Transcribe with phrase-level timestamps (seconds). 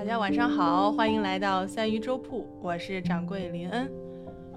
[0.00, 3.92] 大家晚上好，欢迎来到三鱼粥铺，我是掌柜林恩。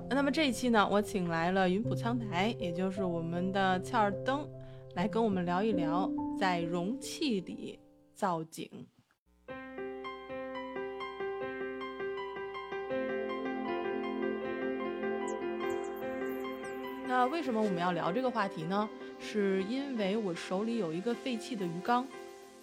[0.09, 4.49] 那么这一期呢，我请来了云浦苍台，也就是我们的俏儿灯，
[4.95, 6.09] 来跟我们聊一聊
[6.39, 7.77] 在容器里
[8.13, 8.69] 造景。
[17.05, 18.89] 那为什么我们要聊这个话题呢？
[19.19, 22.07] 是因为我手里有一个废弃的鱼缸，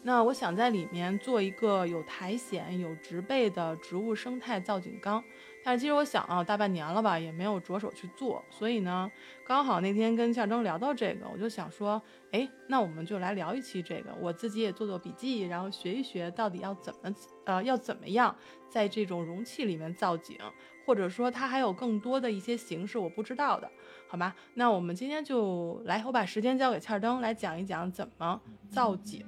[0.03, 5.23] 那我想在里面做一个有苔藓、有植被的植物生态造景缸。
[5.63, 8.43] 但是其实我想啊，大半年了吧，也没有着手去做。
[8.49, 9.11] 所以呢，
[9.47, 12.01] 刚好那天跟夏征聊到这个，我就想说，
[12.33, 18.35] 哎，那我们就来聊一期这个，我自己也做做笔记，然后学一学到底要怎么，呃，要怎么样
[18.71, 20.39] 在这种容器里面造景，
[20.87, 23.71] 或者说它还有更多的一些形式我不知道的，
[24.09, 24.35] 好吧？
[24.55, 29.27] 那我们今天就来，我把时间交给欠灯来讲一讲怎么造景。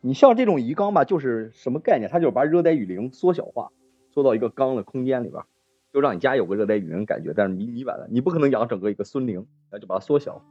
[0.00, 2.10] 你像这种鱼缸吧，就是什么概念？
[2.10, 3.70] 它就是把热带雨林缩小化。
[4.10, 5.44] 缩到一个缸的空间里边，
[5.92, 10.42] 就让你家有个热带雨林感觉，但是迷你版的，你不可能养整个一个森林，那就把它缩小，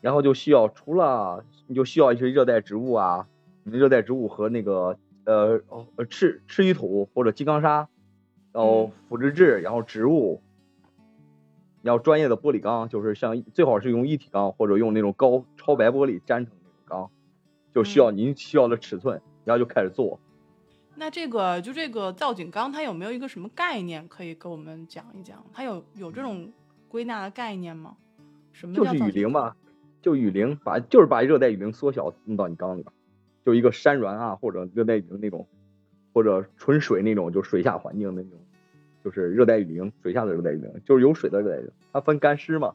[0.00, 3.26] 然后就需要除了你就需要一些热带植物啊，
[3.64, 5.60] 热带植物和那个呃
[5.96, 7.88] 呃赤赤鱼土或者金刚砂，
[8.52, 10.40] 然后腐殖质，然后植物，
[11.82, 17.10] 然后专业的玻璃缸，就是像最好是用一体缸或者用那种高超白玻璃粘成那种缸，
[17.74, 20.20] 就需要您需要的尺寸，然后就开始做。
[20.96, 25.44] 那这个就这个造景缸，它有没有一个什么概念可以给我们讲一讲？
[25.52, 26.52] 它有有这种
[26.88, 27.96] 归纳的概念吗？
[28.52, 29.56] 什么就是雨林嘛，
[30.00, 32.92] 就雨林，把就是把热带雨林缩小弄到你缸里边，
[33.44, 35.48] 就一个山峦啊，或者热带雨林那种，
[36.12, 38.38] 或者纯水那种，就水下环境那种，
[39.02, 42.72] 就是热带雨林，水下的热带雨林，就是有水的热带雨林，它分干湿嘛。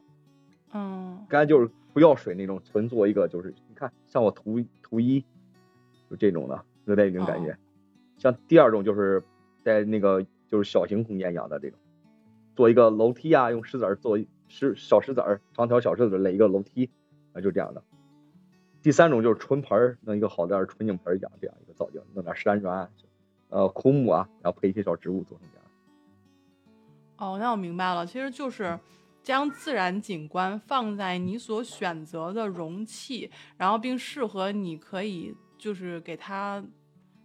[0.74, 1.24] 嗯。
[1.26, 5.24] 干就是不要水那种，纯做一个就是你看，像我图图一，
[6.08, 7.56] 就这种的热带雨林感觉。
[8.18, 9.22] 像第二种就是
[9.62, 11.78] 在那个就是小型空间养的这种，
[12.54, 14.18] 做一个楼梯啊，用石子儿做
[14.48, 16.90] 石小石子儿，长条小石子垒一个楼梯
[17.32, 17.82] 啊，就这样的。
[18.82, 22.88] 第三种就是纯盆儿，弄一个好点儿纯净盆养这样一个造景，弄点山峦，
[23.48, 25.66] 呃，枯木啊，然后配一些小植物做成这样。
[27.18, 28.78] 哦，那我明白了，其实就是
[29.22, 36.64] 将自然景观放在你所选择的容器，然后并适合你可以就是给它。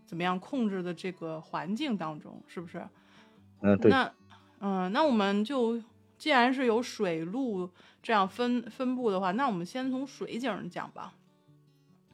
[0.08, 2.88] 怎么样控制的这个环境当中，是不是？
[3.62, 3.90] 嗯，对。
[3.90, 4.14] 那，
[4.60, 5.82] 嗯，那我们就
[6.16, 7.68] 既然是有水路
[8.04, 11.16] 这样分分布的话，那我们先从水景讲吧，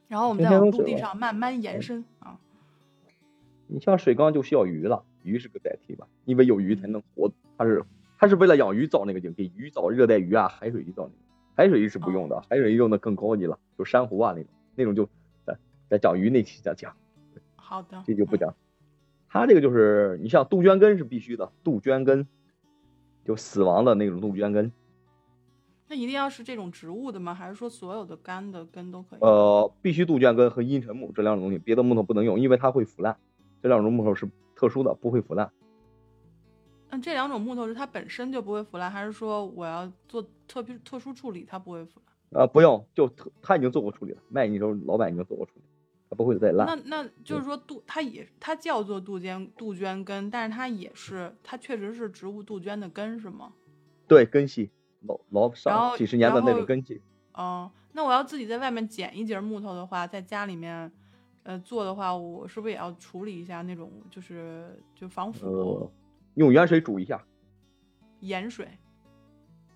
[0.08, 2.40] 然后我们再往陆地上慢慢延伸啊。
[3.68, 6.08] 你像水缸就需要鱼了，鱼是个载体吧？
[6.24, 7.84] 因为有鱼才能活，它是
[8.22, 11.16] 它是为了养鱼造那个景，给鱼造热带鱼啊，海水鱼造那个。
[11.56, 15.10] 海水鱼是不用的，海水鱼用的更高级了，就珊瑚啊那种，那种就
[15.44, 15.58] 在
[15.90, 16.96] 在讲鱼那期再讲。
[17.56, 18.54] 好的，这就不讲。
[19.28, 22.28] 它这个就是你像杜鹃根是必须的，杜鹃根
[23.26, 24.72] 就死亡的那种杜鹃根。
[25.88, 27.34] 那一定要是这种植物的吗？
[27.34, 29.20] 还是说所有的干的根都可以？
[29.22, 33.18] 呃，必须杜鹃根和阴沉木这两种东西，别的木头不能用，因为它会腐烂。
[33.64, 35.52] 这两种木头是特殊的，不会腐烂。
[36.92, 42.42] 那这两种木头是它本身就不会腐烂，还是说我要做特别特殊处理它不会腐烂？
[42.42, 45.62] 呃，不用，就特他已经做过处理了，卖你的时候老板已经做过处理。
[46.10, 46.68] 它不会再烂。
[46.68, 53.54] 那那就是说杜它也它叫做杜鹃杜鹃根，但是它也是它确实是植物杜鹃的根是吗？
[54.10, 54.70] 对，根系
[55.08, 57.02] 老老上几十年的那种根系。
[57.34, 60.92] 哦，那我要自己在外面捡一截木头的话，在家里面
[61.44, 65.90] 呃做的话，我是不是也要处理一下那种就是就防腐？
[66.36, 67.24] 用盐水煮一下。
[68.20, 68.68] 盐水。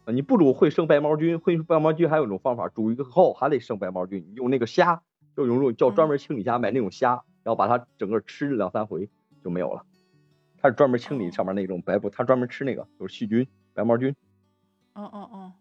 [0.08, 5.02] 你不煮会生白毛菌，会生白毛菌还有一种方法，煮一个后还得生白毛菌，用那个虾。
[5.36, 9.10] 就用用叫专门清理虾买那种虾，然后把它整个吃两三回
[9.44, 9.86] 就没有了。
[10.58, 14.16] 它是专门清理上面那种白布，它专门吃那个就是细菌白毛菌。
[14.94, 15.52] 哦哦哦，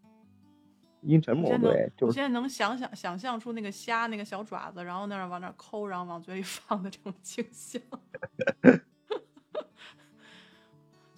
[1.00, 2.10] 阴沉木对，就是。
[2.10, 7.82] 我现在能想想想象出那个虾那个小爪子，然后那儿往那抠，然后往嘴里放的这种景象。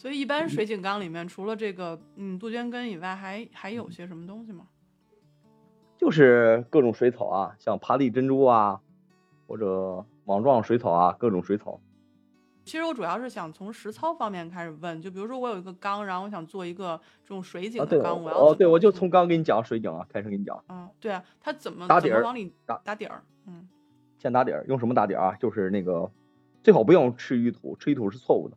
[0.07, 4.65] 所以一般水井缸里面除了这个嗯杜鹃根以外，还还有些什么东西吗？
[5.97, 8.81] 就是各种水草啊，像爬地珍珠啊，
[9.49, 11.81] 或者网状水草啊，各种水草。
[12.65, 20.63] 其实我主要是想从实操方面开始问，就比如说我有一个缸，然后我想做一个这种水井的缸，我要哦，对，我就从刚给你讲水井啊，开始给你讲。
[20.69, 22.23] 嗯，对啊，它怎么打底儿？
[22.23, 23.25] 往里打打底儿？
[23.49, 23.67] 嗯，
[24.21, 25.35] 先打底儿，用什么打底儿啊？
[25.41, 26.09] 就是那个
[26.63, 28.57] 最好不用赤鱼土，赤鱼土是错误的。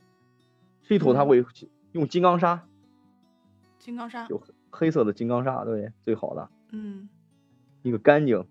[0.89, 1.45] 赤鱼土它会
[1.91, 2.65] 用金刚砂。
[3.77, 4.25] 金刚砂。
[4.25, 4.41] 就
[4.71, 6.49] 黑色的金刚砂，对，最好的。
[6.71, 7.07] 嗯。
[7.83, 8.43] 一个干净，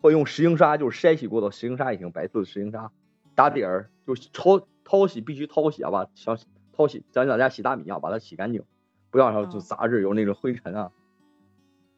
[0.00, 2.90] 或用石英砂，就是筛洗过的石英砂也行，白色的石英砂
[3.34, 6.38] 打底儿，就淘淘洗必须淘洗啊，把像
[6.72, 8.64] 淘洗咱咱家洗大米一样，把它洗干净，
[9.10, 10.90] 不要让就杂质有那种灰尘啊。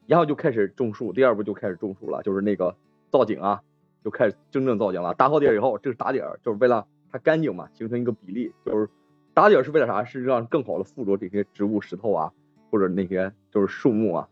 [0.07, 2.75] 然后就开始种树，第二步就开始种树了，就是那个
[3.09, 3.63] 造景啊，
[4.03, 5.13] 就开始真正造景了。
[5.13, 8.51] 打好底儿以后，这是打底儿，就是为了它干净嘛，形成一个比例。
[8.65, 8.89] 就是
[9.39, 10.03] 打底儿是为了啥？
[10.03, 12.33] 是让更好的附着这些植物、石头啊，
[12.69, 14.27] 或者那些就是树木啊。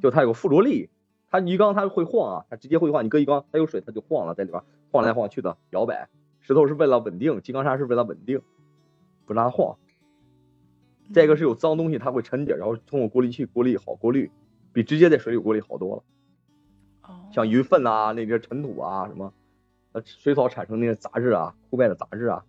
[0.00, 0.88] 就它有个附着力，
[1.28, 3.04] 它鱼缸它会晃啊，它直接会晃。
[3.04, 6.08] 你搁鱼缸，它有水，它就晃了，在里边晃来晃去的摇摆。
[6.40, 8.40] 石头是为了稳定，金刚砂是为了稳定，
[9.26, 9.76] 不让它晃。
[11.12, 14.30] 再一个是有脏东西，它会沉底，然后通过过滤器过滤好过滤，
[14.72, 17.12] 比直接在水里过滤好多了。
[17.30, 19.34] 像鱼粪啊，那些尘土啊，什么，
[19.92, 22.42] 呃，水草产生那些杂质啊，枯败的杂质啊，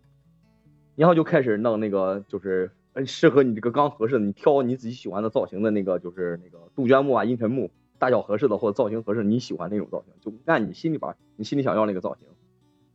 [0.96, 2.72] 然后就开始弄那个，就是
[3.06, 12.28] 适合你这个刚合适的，你挑你自己喜欢的造型的那个，就是那个杜鹃木啊、阴沉木，大小合适的或者造型合适，你喜欢那种造型，就按你心里边你心里想要那个造型。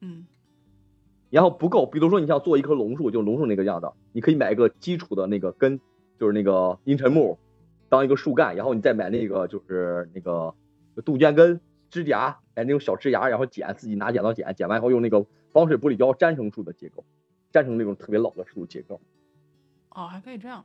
[0.00, 0.26] 嗯。
[1.28, 5.78] 然后不够，比如说你想做一棵龙树，就龙树那个样子，你可以买一个基础的那个根，
[6.18, 7.38] 就是那个阴沉木，
[7.88, 10.52] 当一个树干，然后你再买那个就是那个
[11.04, 17.04] 杜鹃根枝芽，买那种小枝芽，然后剪，自己拿剪刀剪，剪完以后用那个防水玻璃胶粘成树的结构，
[17.52, 19.00] 粘成那种特别老的树结构。
[19.90, 20.64] 哦，还可以这样，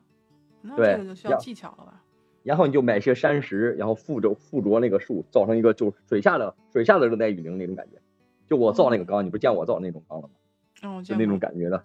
[0.62, 2.02] 那这个就需要技巧了吧？
[2.44, 8.00] 然后你就买些山石，然后附着附着那个树，造成一个就是水下的水下的热带雨林那种感觉。
[8.48, 11.02] 就我造那个缸，你不见我造那种缸了吗？
[11.02, 11.84] 就那种感觉的，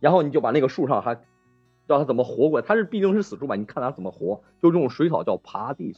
[0.00, 1.14] 然后你就把那个树上还
[1.86, 2.66] 叫它怎么活过来？
[2.66, 4.42] 它是毕竟是死树嘛，你看它怎么活？
[4.60, 5.96] 就这种水草叫爬地，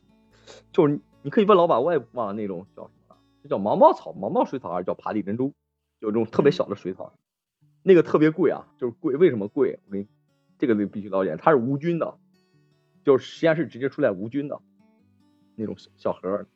[0.70, 5.52] 就是你可以问老板，我也忘了那种叫什么，就叫毛毛草、毛毛水草还是叫爬地珍珠？
[6.00, 7.12] 就这种特别小的水草，
[7.82, 9.16] 那个特别贵啊，就是贵。
[9.16, 9.78] 为什么贵？
[9.86, 10.06] 我给你
[10.58, 12.18] 这个得必须了解，它是无菌的，
[13.04, 14.60] 就是实验室直接出来无菌的
[15.56, 16.46] 那种小盒，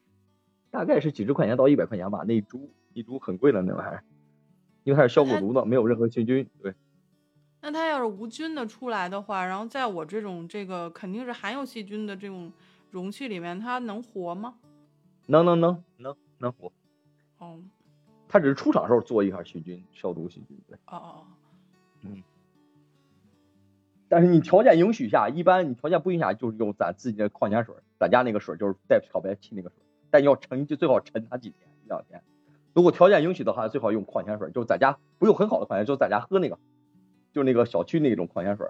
[0.71, 4.05] 大概是几十块钱到一百块钱吧，那一株一株很贵的那玩意儿。
[4.85, 6.49] 因为它是消过毒的，没有任何细菌。
[6.63, 6.73] 对。
[7.61, 12.53] 那它要是无菌的出来的话，然后在我这种这个肯定是含有细菌的这种
[12.93, 14.55] 容器里面，它能活吗？
[15.27, 16.73] 能能能能能活。
[17.39, 17.61] 哦。
[18.29, 20.59] 它只是出厂时候做一下细菌消毒细菌。
[20.69, 20.77] 对。
[20.87, 21.23] 哦哦哦。
[22.03, 22.23] 嗯。
[24.09, 29.79] 但是你条件允许下，一般你条件不允许下，就是用咱自己的矿泉水，咱家那个水就是带漂白剂那个水，
[30.11, 32.23] 但你要沉就最好沉它几天一两天。
[32.73, 36.59] 如果条件允许的话，最好用矿泉水，就是在家不用很好的矿泉水，就在家喝那个，
[37.33, 38.67] 就那个小区那种矿泉水，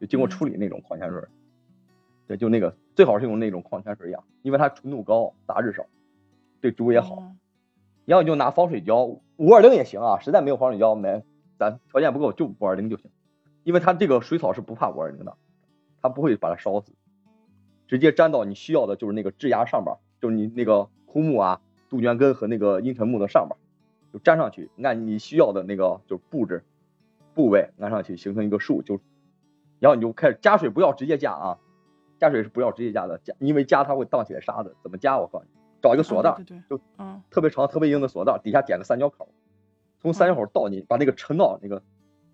[0.00, 1.22] 就经过处理那种矿泉水。
[2.26, 5.86] 对，就那个最好是用那种矿泉水养，因为它纯度高，杂质少，
[6.60, 7.16] 对植物也好。
[7.20, 7.36] 然
[8.04, 9.04] 然后你就拿防水胶，
[9.36, 11.22] 五二零也行啊，实在没有防水胶，没
[11.58, 13.10] 咱条件不够就五二零就行，
[13.62, 15.36] 因为它这个水草是不怕五二零的，
[16.02, 16.92] 它不会把它烧死，
[17.86, 21.60] 直接粘到你需要的就是那个枝芽上边，就是你那个枯木啊。
[21.90, 23.56] 杜鹃根和那个阴沉木的上边，
[24.12, 26.64] 就粘上去，按你需要的那个就是布置
[27.34, 28.82] 部位安上去，形成一个树。
[28.82, 28.98] 就，
[29.78, 31.58] 然后你就开始加水，不要直接加啊，
[32.18, 34.74] 加水是不要直接加的，加因为加它会荡起来沙子。
[34.82, 35.20] 怎么加？
[35.20, 35.50] 我告诉你，
[35.84, 36.34] 找一个锁袋，
[36.66, 39.28] 就嗯，特别长、特别硬的锁袋，底下点个三角口，
[40.00, 41.82] 从三角口倒进，把那个沉到那个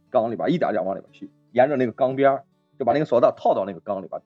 [0.08, 2.44] 缸里边，一点点往里边去，沿着那个缸边，
[2.78, 4.22] 就把那个锁袋套到那个缸里边，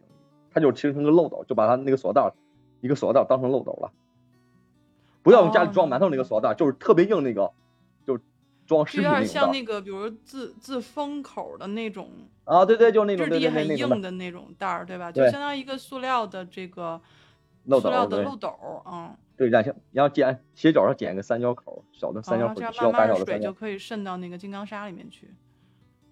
[0.50, 2.30] 它就形成个漏斗，就把它那个锁袋
[2.82, 3.90] 一个锁袋当成漏斗了。
[5.22, 7.50] 不要用家里装馒头那个锁袋，就是特别硬那个，
[8.06, 8.22] 就是
[8.66, 9.06] 装食品。
[9.06, 12.10] 有点像那个，比如自自封口的那种
[12.44, 15.10] 啊，对对，就那种质地很硬的那种袋儿，对吧？
[15.10, 17.00] 就相当于一个塑料的这个
[17.66, 19.16] 漏斗，塑料的漏斗，嗯。
[19.36, 25.28] 对，然后然后剪斜角上剪一个三角口，小的三角口，需要大小的水就可以渗到那个金刚砂里面去。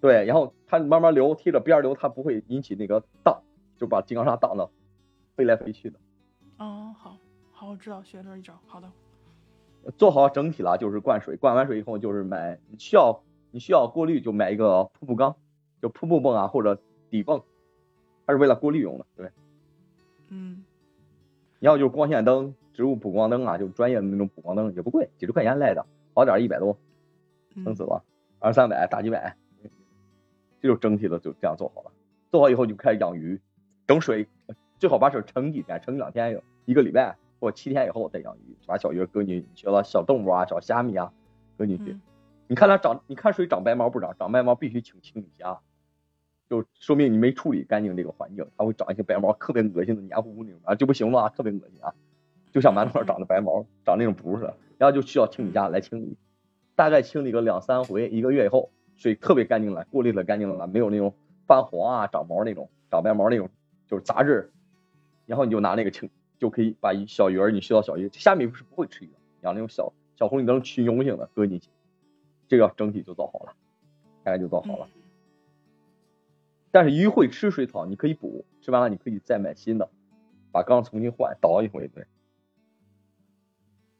[0.01, 3.41] 对，然后它慢慢流，贴着边流，它不会引起那个荡，
[3.77, 4.69] 就把金刚砂荡的
[5.37, 5.97] 飞来飞去的。
[6.57, 7.15] 哦，好，
[7.53, 8.91] 好，我知道，学了一招，好的。
[9.97, 15.33] 做好整体了，就是灌水，灌完水以后就是买需要你需要过滤就买一个瀑布缸，
[15.81, 16.77] 就瀑布泵啊或者
[17.09, 17.41] 底泵，
[18.25, 19.31] 它是为了过滤用的，对。
[20.27, 20.65] 嗯。
[21.63, 26.77] 然后就是光线灯，植物补光灯啊，就专业的那种补光灯，也不贵，几十块钱来的，好点一百多，
[27.63, 28.03] 撑死了，
[28.39, 29.37] 二三百大几百，
[30.59, 31.91] 这就整体的就这样做好了。
[32.29, 33.39] 做好以后就开始养鱼，
[33.85, 34.27] 等水
[34.77, 37.15] 最好把水盛几天，盛两天有一个礼拜。
[37.39, 41.11] 或七天以后再养鱼，把小鱼搁进去，学了小动物啊，小虾米啊，
[41.57, 41.97] 搁进去。
[42.47, 44.15] 你看它长，你看水长白毛不长？
[44.17, 45.59] 长白毛必须请清理下，
[46.53, 51.93] 就说明你没处理干净这个环境，它会长一些白毛，特别恶心的黏糊糊那种啊，就不行了，特别恶心啊，
[52.51, 56.15] 就像馒头上长的白毛，长那种脯似的，然后就需要清理下来清理，
[56.75, 61.13] 大概清理个两三回，一个月以后，水特别干净了，过滤的干净了，没有那种
[61.47, 63.49] 泛黄啊、长毛那种、长白毛那种，
[63.87, 64.51] 就是杂质，
[65.25, 66.09] 然后你就拿那个清。
[66.39, 69.09] 就可以把小鱼儿，你需要小鱼，虾米是不会吃鱼，
[69.43, 71.69] 养那种小小红绿灯群雄性的搁进去，
[72.49, 73.53] 这个整体就造好了，
[74.25, 74.87] 大概就造好了。
[76.73, 79.87] 但是鱼会吃水草，你可以补，吃完了你可以再买新的，
[80.51, 82.07] 把缸重新换，倒一回，对。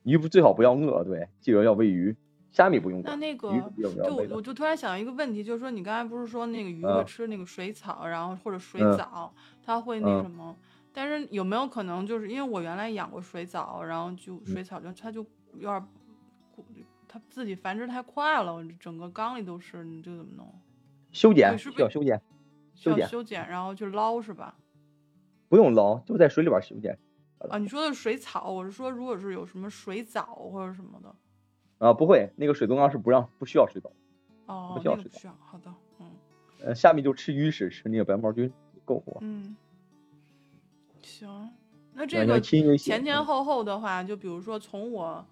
[0.01, 2.17] 鱼不最好不要饿，对，记得要喂鱼。
[2.51, 3.47] 虾米不用管，那那个
[3.79, 4.35] 就喂的？
[4.35, 9.31] 我就突然想到一个问题，就是说你刚才不是说那个鱼嗯会吃那个水草，然后或者水嗯藻，
[9.63, 10.57] 它会那嗯什么？
[10.91, 15.83] 但是有没有可能就是因为我原来养过水藻，然后就嗯水草就它就有点儿，
[17.07, 20.51] 它自己繁殖太快了，整个缸里都是，你这怎么弄？
[21.11, 22.19] 修剪要修剪，
[22.73, 24.55] 修剪修剪，然后去捞是吧？
[25.49, 26.97] 不用捞，就在水里边修剪
[27.49, 31.15] 啊，你说的是水草，我是说如果是有什么水藻或者什么的，
[31.77, 31.93] 啊。
[31.93, 33.91] 不会，那个水族缸是不让不需要水藻，
[34.47, 36.11] 哦不，需要水藻那个不需要，好的，嗯
[36.65, 38.51] 呃，下面就吃鱼食，吃那个白毛菌
[38.85, 39.17] 够活。
[39.21, 39.55] 嗯，
[41.01, 41.49] 行，
[41.93, 45.25] 那这个前前后后的话，就比如说从我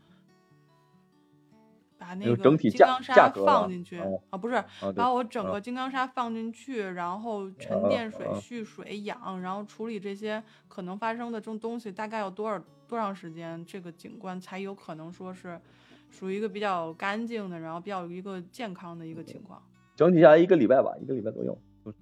[2.01, 4.65] 把那个金刚砂放进去哦啊，不是啊，
[4.96, 15.62] 把我整啊个金刚砂放进去，然后沉呃淀水、呃蓄水、养，然后处理这些可能发生的这种东西，大概要多少多长时间，这个景观才有可能说是
[16.10, 19.62] 属于一个比较干净的，然后比较一个健康的一个情况？
[19.96, 21.55] 整体下来一个礼拜吧，一个礼拜左右。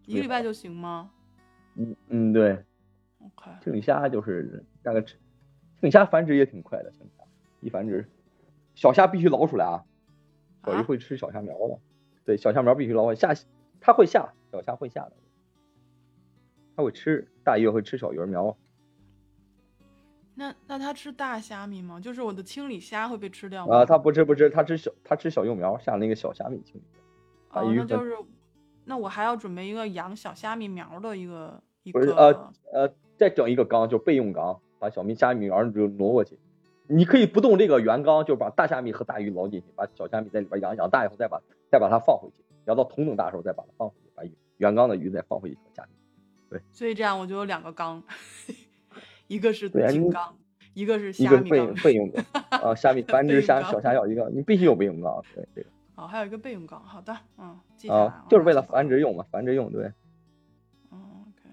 [0.05, 1.09] 一个礼拜就就行吗
[1.75, 2.51] 嗯嗯对
[3.19, 5.15] ，？OK，青鲤虾就是大概吃，
[5.79, 7.23] 青鲤虾繁殖也挺快的，青鲤虾
[7.59, 8.09] 一繁殖，
[8.75, 9.83] 小虾必须捞出来啊，
[10.65, 11.79] 小鱼啊会吃小虾苗的，
[12.25, 13.33] 对，小虾苗必须捞下，
[13.79, 15.13] 它会下，小虾会下的，
[16.75, 18.55] 它会吃，大鱼也会吃小鱼儿苗，
[20.35, 21.99] 那那它吃大虾米吗？
[21.99, 23.77] 就是我的青鲤虾会被吃掉吗？
[23.77, 28.15] 啊，它不吃不吃，它吃小它吃小幼苗，下那个小虾米青鲤虾，大哦，那就是，
[28.85, 36.37] 那我还要准备一个养小虾米苗的一个一个不是呃呃，再整一个缸，就备用缸，把小米虾米苗就挪过去。
[36.91, 41.39] 你可以不动这个原缸，就把大虾米和大鱼捞进去，把小虾米在里边养，养大以后再把
[41.71, 44.23] 再把它放回去，养到同等大的时候再把它放回去，把
[44.57, 46.59] 原缸的鱼再放回去和虾米。
[46.71, 48.01] 所以这样我就有两个缸，
[49.27, 50.35] 一个是金缸，
[50.73, 56.83] 一个是虾米缸，备用的啊，虾米 繁殖虾小虾要一个，你必须有备用缸，对这个哦，还有一个备用缸。
[56.83, 59.93] 好的，嗯，记下来啊，就是为了繁殖用嘛，繁殖用对，
[60.91, 61.49] 嗯，OK。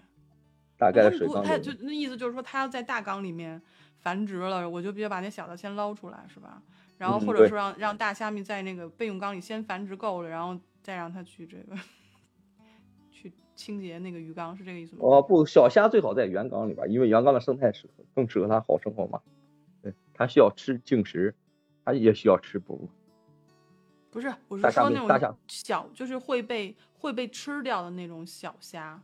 [0.79, 3.61] 大概的水缸有它就那意思就是说，它要在大缸里面
[4.07, 6.63] 繁殖了，我就必须把那小的先捞出来，是吧？
[6.97, 11.77] 然后或者说让让大虾米在那个备用缸里先繁殖够了，然后再让它去这个
[13.11, 15.01] 去清洁那个鱼缸，是这个意思吗？
[15.03, 19.21] 哦不，小虾最好在原缸里边，因为原缸的生态适合更适合它好生活嘛。
[19.83, 21.35] 对，它需要吃净食，
[21.85, 22.89] 它也需要吃哺乳。
[24.13, 29.03] 不是，我是说那种小，就是会被会被吃掉的那种小虾，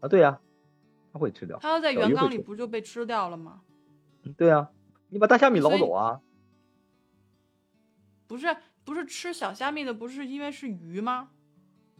[0.00, 0.40] 啊，对呀、
[1.12, 1.56] 它会吃掉。
[1.60, 3.62] 它要在原缸里不就被吃掉了吗？
[4.36, 4.70] 对啊、
[5.08, 6.20] 你把大虾米捞走啊，
[8.26, 11.30] 不是，不是吃小虾米的，不是因为是鱼吗？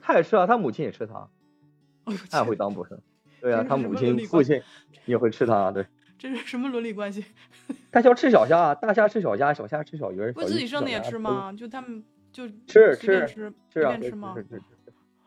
[0.01, 1.29] 他也吃啊，他母亲也吃它，
[2.05, 3.01] 哎呦它也会当捕食。
[3.41, 4.63] 对啊，他母亲、父亲
[5.07, 5.71] 也会吃它。
[5.73, 5.87] 对，
[6.19, 7.25] 这是什么伦理关系？
[7.91, 11.19] 大虾吃小虾，大虾吃小虾，小虾吃小鱼儿，不自己生的也吃？
[11.19, 11.53] 吗？
[11.53, 14.43] 就他们就吃吃吃吃吗吃？
[14.43, 14.63] 吃吃吃，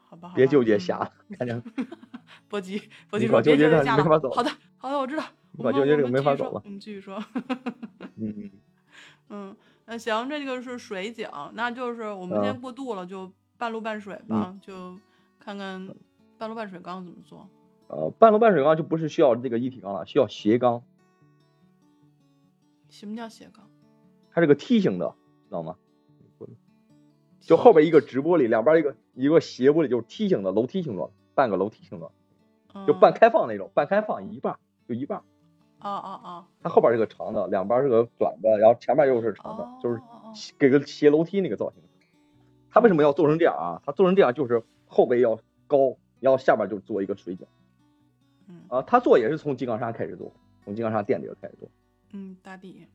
[0.09, 1.61] 好吧，别纠结虾，看见
[2.47, 4.29] 波吉，波你吉说别老纠结这虾了好的，
[4.77, 5.23] 好的，我知道。
[5.57, 7.23] 我们你老纠结这个没法走了我们继续说。
[8.17, 8.51] 嗯，
[9.29, 9.55] 嗯，
[9.85, 14.97] 那行，这个是水井，那就是我们嗯先过渡了，就半路半水吧，就
[15.39, 15.89] 看看
[16.37, 17.47] 半路半水缸怎么做。
[17.87, 20.83] 呃，半路半水缸就不是需要这个一体缸了，需要斜缸，
[22.89, 23.69] 什么叫斜缸？
[24.31, 25.15] 它是个梯形的，
[25.47, 25.75] 知道吗？
[27.39, 32.09] 就后边一个直玻璃，两边一个一个斜玻璃，就是梯形的楼梯形状，半个楼梯形状，
[32.87, 34.57] 就半嗯开放那种，半开放一半
[34.87, 35.21] 就一半
[35.83, 35.89] 儿。
[35.89, 36.47] 啊啊啊！
[36.61, 41.81] 它后边是个长的，两边是个短的，然后前面又是长的，就是哦哦哦给个斜楼梯那个造型。
[42.71, 43.81] 它为什么要做成这样啊？
[43.85, 47.45] 它做成这样就是后背要高，然后下边就做一个水井
[48.47, 48.81] 嗯啊。
[48.81, 50.31] 他做也是从金刚砂开始做，
[50.63, 51.69] 从金刚砂垫底儿开始做。
[52.13, 52.87] 嗯，打底。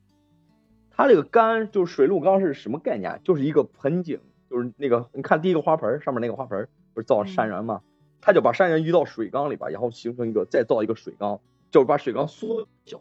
[0.91, 3.21] 它这个缸就是水陆缸是什么概念啊？
[3.23, 7.83] 就是一个盆景，就是那个你看第一个花盆上面那个花盆不是造山人吗？
[8.21, 11.39] 他就把山人移到水缸里边，然后形成一个再造一个水缸，
[11.71, 13.01] 就是把水缸缩小，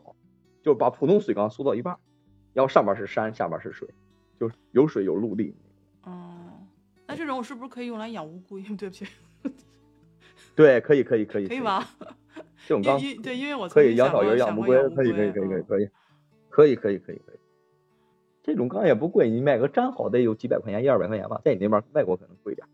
[0.61, 1.97] 就是把普通水缸缩到一半，
[2.53, 3.87] 然后上边是山，下边是水，
[4.39, 5.55] 就是有水有陆地。
[6.05, 6.67] 嗯，
[7.05, 8.61] 那这种是不是可以用来养乌龟？
[8.77, 9.05] 对不起，
[10.55, 11.61] 对，可以可以可以可以？
[11.61, 11.87] 吧？
[12.67, 15.89] 这种缸对，因为我可以养小鱼养乌龟，可以可以可以可以嗯可以，
[16.49, 17.37] 可以可以 可以可以。
[18.43, 22.67] 这种缸也不贵，你买个粘好得有几百块钱，一二百块钱吧，在你那边外国可能贵点，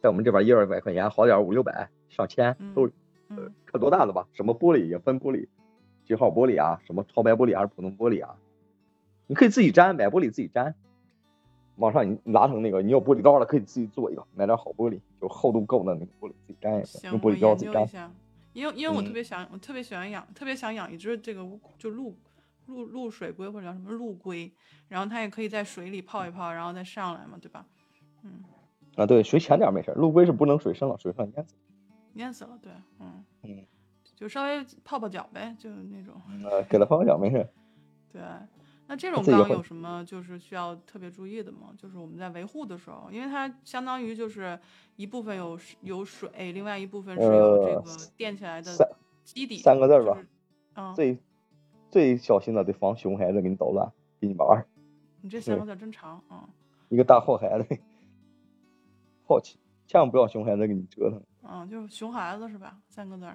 [0.00, 2.92] 在我们这边一二百块钱，好点五六百、上千都是。
[3.36, 4.26] 嗯看多大的吧？
[4.32, 5.46] 什么玻璃也分玻璃，
[6.04, 6.80] 几号玻璃啊？
[6.84, 8.36] 什么超白玻璃还是普通玻璃啊？
[9.26, 10.74] 你可以自己粘，买玻璃自己粘。
[11.76, 18.10] 往上你拉成那个，你有玻璃刀了，可以自己做一个，买点好玻璃，就厚度够的那个玻璃，自己粘一下，行，用玻璃胶自己粘。
[18.52, 22.14] 因为因为我特嗯别想，我特别喜欢养，特别想养一只这个乌就陆
[22.66, 24.52] 陆陆水龟或者叫什么陆龟，
[24.88, 27.64] 然后它也可以在水里泡一泡，然后再上来嘛，对吧？
[28.22, 28.44] 嗯，
[28.96, 31.54] 啊，对，水浅点没事儿，陆龟是不能水深了，水上淹死。
[32.14, 33.66] 淹死了，对，嗯嗯，
[34.14, 36.14] 就稍微泡泡脚呗，就那种。
[36.44, 37.48] 呃，给他泡泡脚没事。
[38.12, 38.20] 对，
[38.86, 41.72] 那这种缸有什么就是需要特别注意的吗？
[41.78, 44.58] 就是我们在维护的时候，因为它相当于就是
[44.96, 48.86] 一部分有有水，另外一部分是有这呃个垫起来的三
[49.24, 50.28] 基底，三个字儿吧就是。
[50.74, 51.18] 嗯，最
[51.90, 53.90] 最小心的得防熊孩子给你捣乱，
[54.20, 54.66] 给你玩儿，
[55.22, 56.48] 你这三个字真长，嗯
[56.88, 57.78] 一个大祸孩子，
[59.26, 61.22] 好奇，千万不要熊孩子给你折腾。
[61.44, 62.78] 嗯，就是熊孩子是吧？
[62.88, 63.26] 三个字。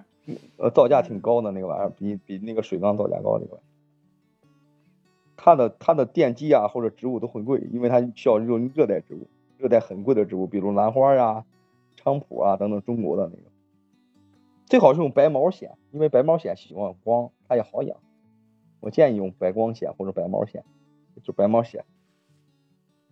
[0.56, 3.38] 呃，造价挺高的那个玩意儿，比比那个水缸造价高。
[3.38, 3.66] 这个玩意儿，
[5.36, 9.26] 它的它的电机啊或者植物都很贵，因为它需要用热带植物，
[9.58, 11.44] 热带很贵的植物，比如兰花啊、
[12.02, 13.42] 菖蒲啊等等中国的那个。
[14.66, 17.96] 最好是用白毛藓，因为白毛藓喜欢光，它也好养。
[18.80, 20.62] 我建议用白光藓或者白毛藓，
[21.22, 21.84] 就白毛藓。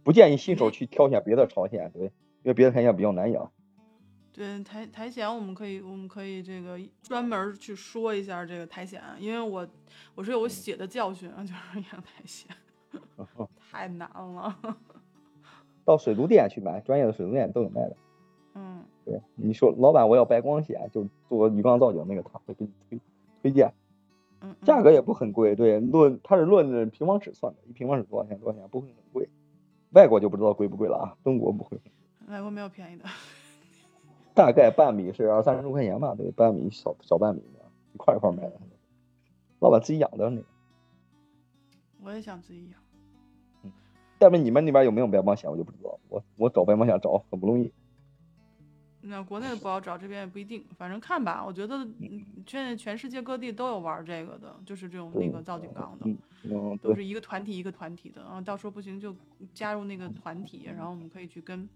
[0.05, 3.51] 不建议新手去挑选别的朝鲜，对，因为别的朝鲜比较难养。
[4.37, 9.67] 对苔苔藓，我们可以我们可以这个专门去说一下这个苔藓，因为我
[10.15, 12.55] 我是有血的教训啊， 就是养苔藓
[13.71, 14.55] 太难了。
[15.87, 17.97] 到水族店去买，专业的水族店都有卖的。
[18.57, 23.01] 嗯，对，你说老板我要白光藓，就做鱼缸造景那个，他会给你推
[23.41, 23.73] 推荐，
[24.43, 29.27] 嗯，嗯价格也不很贵，对，论它是论平方尺算的，一平方尺多少钱多少钱，不会很贵。
[29.93, 31.81] 外国就不知道贵不贵了啊，中国不会，
[32.29, 33.05] 外国没有便宜的。
[34.37, 37.65] 大概半米是二三十块钱吧，对，半米小小半米的，
[37.95, 38.53] 一块一块卖的。
[39.61, 40.47] 老板自己养的那个，
[42.03, 42.79] 我也想自己养。
[43.65, 43.73] 嗯
[44.19, 47.73] 但是你们那边有没有白毛藓我就不知道，我我找白毛藓找很不容易。
[49.01, 51.43] 那国内的不好找，这边也不一定，反正看吧。
[51.43, 56.79] 我觉得嗯现在全世界各地都有玩这个的，就是这种那个造景缸的。
[56.83, 59.17] 都是一个团体一个团体的，然后到时候不行就
[59.55, 61.69] 加入那个团体，然后我们可以去跟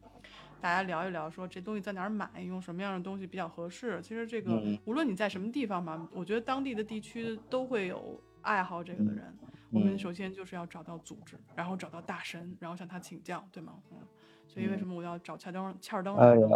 [0.60, 4.00] 大家聊一聊，说这东西在哪儿买，用什么样的东西比较合适。
[4.02, 9.34] 其实这个嗯无论你在什么地方吧，我觉得当地的地区都会有爱好这个的人。
[9.70, 13.74] 我们嗯首先就是要找到组织，然后找到大神，然后向他请教，对吗？
[13.92, 13.98] 嗯。
[14.46, 16.14] 所以为什么我要找欠灯欠儿灯？
[16.16, 16.46] 哎呀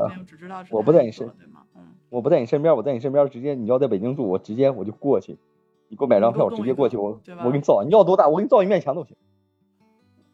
[0.71, 1.65] 我不在你身对吗？
[1.75, 1.95] 嗯。
[2.11, 5.39] 我不在你身边，我在你身边，直接你要在北京住，我直接我就过去，
[5.89, 9.17] 你给我买张票，我直接过去，我对吧我给你造，你要多大，我给你造一面墙都行，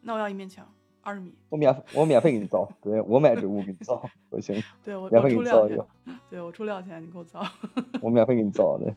[0.01, 0.67] 那我要一面墙，
[1.01, 1.33] 二十米。
[1.49, 5.85] 我免费我免费给你造，对我买植物给你造我行， 对我免费给你造一个，，
[6.29, 7.41] 对我出料钱，你给我造。
[8.01, 8.95] 我免费给你造的。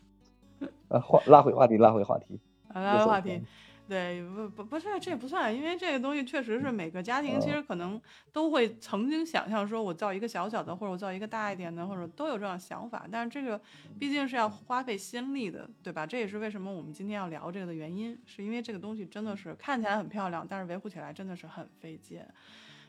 [0.88, 2.38] 啊，话拉回话题，拉回话题，
[2.68, 3.42] 啊，来个话题
[3.86, 8.00] 对，不不不是，这也不算，因为这个东西确实是每个家庭其嗯实可能
[8.32, 13.60] 都会曾经想象说，我造一个小小的，或者我造一个大一点的，或者都有这样想法，但是这个
[13.98, 16.06] 毕竟是要花费心力的，对吧？
[16.06, 22.22] 这也是为什么我们今天要聊这个的原因，是因为这个东西真的是看起来很漂亮，但是维护起来真的是很费劲。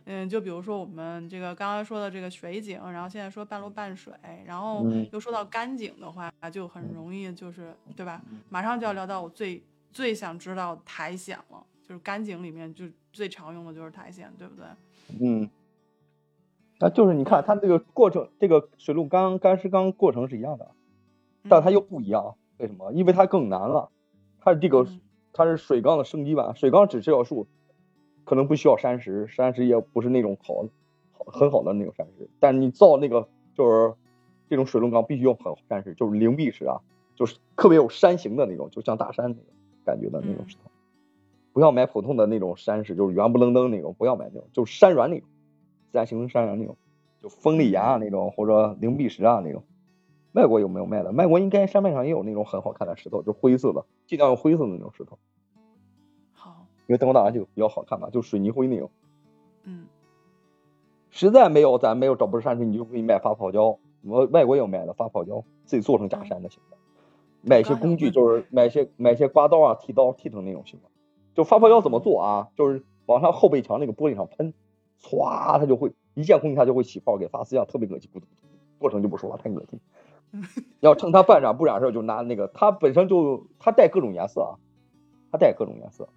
[0.05, 4.13] 嗯，就比如说我们这个刚刚说的这个水井，然后现在说半路半水，
[4.45, 8.21] 然后嗯又说到干井的话，就很容易就是对吧？
[8.49, 9.63] 马上就要聊到我最
[9.95, 14.65] 最想知道苔藓了，就是干井里面就最常用的就是苔藓，对不对？
[15.21, 15.49] 嗯，
[16.79, 20.69] 啊，就是你看它这个过程，这个水陆缸、干湿缸过程是一样的，
[21.47, 22.91] 但它又不一样，为什么？
[22.91, 23.89] 因为它更难了，
[24.41, 24.99] 它是这个嗯
[25.31, 27.47] 它是水缸的升级版，水缸只需要树，
[28.25, 30.65] 可能不需要山石，山石也不是那种好
[31.13, 33.93] 好很好的那种山石，但你造那个就是
[34.49, 36.81] 这种水陆缸必须用很好山石，就是灵璧石啊，
[37.15, 39.45] 就是特别有山形的那种，就像大山那种
[39.85, 40.71] 感觉的那种嗯石头。
[41.53, 45.27] 不要买普通的那种山石，就是圆不愣登那种，不要买那种，就是山软那种，
[45.89, 46.75] 自然形成山峦那种，
[47.21, 49.63] 就锋利岩啊那种，或者灵璧石啊那种。
[50.33, 51.13] 外国有没有卖的？
[51.13, 55.17] 外国应该山脉上也有那种很好看的石头，就灰色的，尽量用灰色的那种石头，
[56.33, 58.91] 好，因为灯光大就比较好看嘛，就水泥灰那种。
[59.63, 59.85] 嗯
[61.09, 63.79] 实在没有，咱没有找不着山石，你就可以买发泡胶。
[64.01, 66.81] 我外国有卖的发泡胶，自己做成假山的形状。
[67.45, 70.91] 买一些工具，就是买些买些刮刀啊、剃刀剃成那种形状。
[71.33, 72.49] 就发泡胶怎么做啊？
[72.55, 74.53] 就是往上后背墙那个玻璃上喷，
[75.01, 78.09] 唰，它就会一见空气它就会起泡，给发丝一样，特别恶心。
[78.79, 79.79] 过程就不说了，太恶心。
[80.81, 84.55] 要趁它半染不染时候，就拿那个，它本身就它带各种颜色啊，
[85.31, 86.09] 它带各种颜色，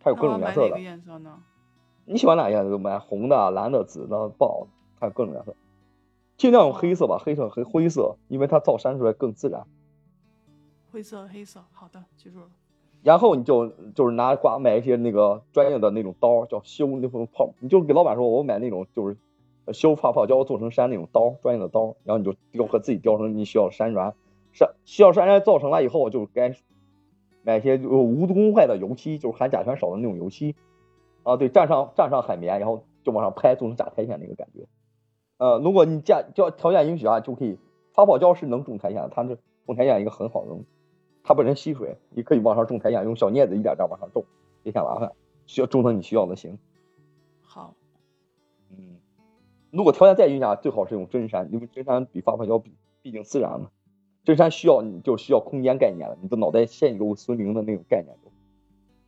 [0.00, 0.76] 它有各种颜色的？
[2.04, 5.54] 你喜欢哪颜色就买，红的、蓝的、紫的、豹的，它有各种颜色。
[6.36, 9.66] 尽量用黑色吧，黑色和灰色，因为它造山出来更自然。
[10.92, 12.46] 灰色、黑色，好的，记住了。
[13.02, 19.16] 然后你就就是拿刮买一些那个专业的那种刀，叫修那种泡，你就给老板说，我买那种就是
[19.72, 24.14] 修发泡胶做成山那种刀，专业的刀，然后你就雕和自己雕成你需要的山砖，
[24.52, 26.54] 山需要山砖造成了以后，就该
[27.42, 30.54] 买一些就无公害的油漆，就是含甲醛少的那种油漆，
[31.22, 34.66] 啊，对，蘸上蘸上海绵，然后就往上拍，做成假苔藓那个感觉。
[35.38, 37.58] 呃，如果你家条条件允许啊，就可以
[37.94, 40.66] 发泡胶是能种苔藓的，它是种苔藓一个很好的东西。
[41.32, 44.26] 它本身吸水，你可以往上种苔藓，用小镊子一点点往上种，
[44.62, 45.12] 别嫌麻烦，
[45.46, 46.58] 需要种成你需要的型。
[47.40, 47.74] 好，
[48.68, 49.00] 嗯，
[49.70, 53.70] 如果条件再允许，最好是用真山，因为真山比发泡胶比毕竟自然嘛。
[54.24, 58.30] 真山需要你就需要空间概念了，你的脑袋陷入森林的那种概念中。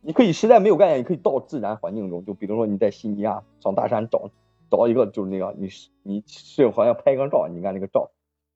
[0.01, 4.31] 你可以实在没有概念，你可以到自然环境中，就比如说你在悉尼啊，上大山找
[4.71, 5.69] 找一个就是那个你
[6.01, 8.09] 你摄影好像拍一张照，你看那个照，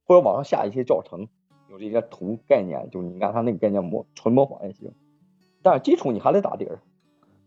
[0.08, 1.28] 或者网上下一些教程。
[1.70, 4.92] 有这些图概念，就是你按他那个概念模纯模仿也行，
[5.62, 6.80] 但是基础你还得打底儿。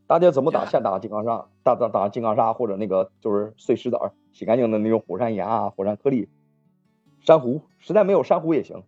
[0.06, 0.66] 打底怎么打？
[0.70, 6.28] 先打金刚砂，打打打金刚砂或者那个就是碎石子儿，洗干净的那种火山岩啊、火山颗粒、
[7.20, 8.82] 珊瑚，实在没有珊瑚也行，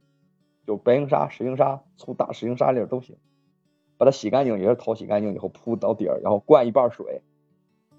[0.66, 3.16] 就白英砂、石英砂、粗大石英砂粒都行。
[3.97, 7.23] 把它洗干净，也是淘洗干净以后铺到底儿，然后灌一半水，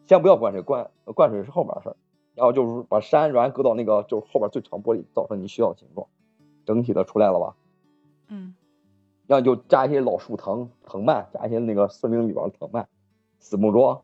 [0.07, 1.95] 先不要灌水，灌灌水是后面事儿。
[2.35, 6.05] 然后就是把山峦搁到那个就是后边最长玻璃，造成你需要的形状。
[6.65, 7.55] 整体的出来了吧？
[8.27, 8.55] 嗯，
[9.27, 12.87] 然后就加一些老树藤藤蔓，加一些那个森林里边的藤蔓，
[13.39, 14.01] 死木桩，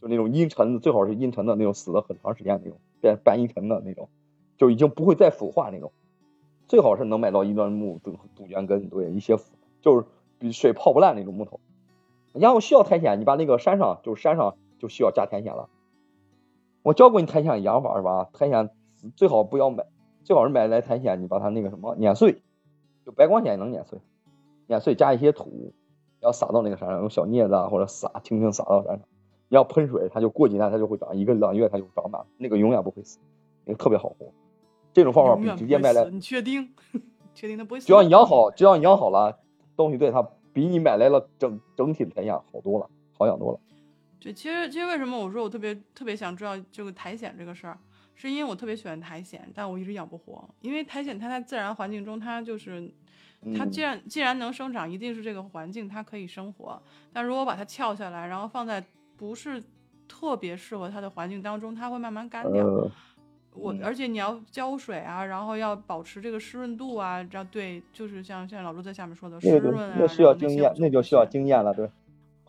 [0.00, 4.08] 就那种阴沉的，最好是阴沉的那种，死了很长时间那种，变半阴沉的那种，
[4.58, 5.92] 就已经不会再腐化那种。
[6.68, 9.36] 最好是能买到一段木杜杜鹃根，对，一些
[9.80, 10.06] 就是
[10.38, 11.60] 比水泡不烂那种木头。
[12.32, 15.68] 然后需要苔藓，你把那个山上就是山上就需要加苔藓了。
[16.82, 18.28] 我教过你苔藓养法是吧？
[18.32, 18.70] 苔藓
[19.14, 19.86] 最好不要买。
[20.24, 22.42] 最好是买来苔藓，你把它那个什么碾碎，
[23.04, 24.00] 就白光藓也能碾碎，
[24.66, 25.72] 碾碎加一些土，
[26.20, 29.06] 要撒到那个山上，用小镊子啊或者撒，轻轻撒到山上，
[29.48, 33.18] 你要喷水，它就过几天它就会长，一个两个月它就长满，那个永远不会死，
[33.64, 34.32] 那个特别好活。
[34.94, 36.70] 这种方法比直接买来，你确定？
[37.34, 37.86] 确定它不会死？
[37.86, 39.38] 只要你养好，只要你养好了，
[39.76, 43.58] 东西对它比你买来了整整体的苔藓好多了，好养多了。
[44.20, 47.76] 对，其实其实为什么我说我特别特别想知道这个苔藓这个事儿？
[48.16, 50.48] 是因为我特别喜欢苔藓，但我一直养不活。
[50.60, 52.88] 因为苔藓它在自然环境中，它就是
[53.56, 56.80] 它既然既然能生长，一定是这个环境它可以生活。
[57.12, 58.82] 但如果把它撬下来，然后放在
[59.16, 59.62] 不是
[60.06, 62.64] 特别适合它的环境当中，它会慢慢干掉。
[63.52, 71.90] 我而且你要浇水啊，然后要保持这个湿润度啊，这样对，就是像现在老朱在下面说的湿润啊，那需要经验，那就需要经验了，对。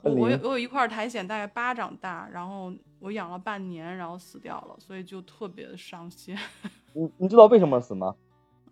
[0.03, 2.71] 我我有一块苔藓，大概巴掌大，然后。
[2.99, 6.35] 我养了半年，然后死掉了，所以就特别的伤心。
[6.93, 8.15] 你你知道为什么死吗？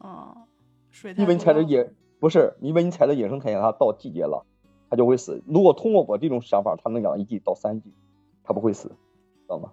[0.04, 0.36] 嗯，
[0.90, 4.46] 水因为你采的野不是，因为你采的野生苔藓，它到季节了，
[4.90, 5.42] 它就会死。
[5.48, 7.94] 如果通过我这种想法，它能养一季到三季，
[8.44, 9.72] 它不会死，知道吗？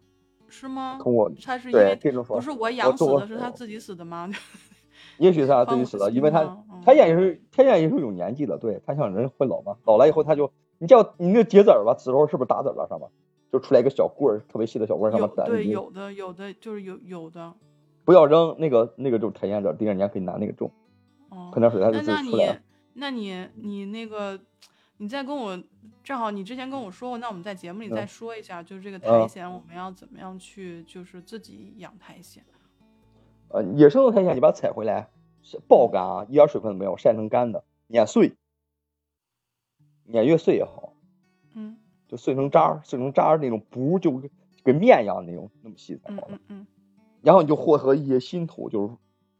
[0.49, 0.99] 是吗？
[1.01, 4.29] 通过它是因为这种不是我养死的，是它自己死的吗？
[5.19, 6.45] 也许是它自己死的，因为它
[6.85, 13.09] 苔藓也是苔藓也是有年纪的，对，它像人会老嘛，老了以后它就你叫你那结籽儿吧，时候是不是打籽了上面？
[13.53, 17.53] 就出来一个小棍儿，特别细的小棍儿，上面攒对，有的有的就是有有的。
[18.05, 20.71] 不要扔那个那个就是苔藓籽，第二年可以拿那个种。
[21.29, 21.51] 哦。
[21.53, 22.61] 喷点水它就出来了。
[22.95, 24.39] 那你你那个，
[24.97, 25.63] 你再跟我，
[26.03, 32.43] 正好你之前跟我说过，那我们在节目里再说一下，就是这个苔藓我们要怎么样去，就是自己养苔藓。
[33.49, 35.09] 呃，野生的苔藓你把它采回来，
[35.69, 38.35] 爆干啊，一点水分都没有，晒成干的，碾碎，
[40.05, 40.95] 碾越碎越好。
[41.55, 41.77] 嗯。
[42.11, 44.21] 就碎成渣儿，碎成渣儿那种不就
[44.65, 46.27] 跟面一样那种那么细才好。
[46.27, 46.67] 嗯嗯。
[47.23, 48.95] 然后你就混合一些新土，就是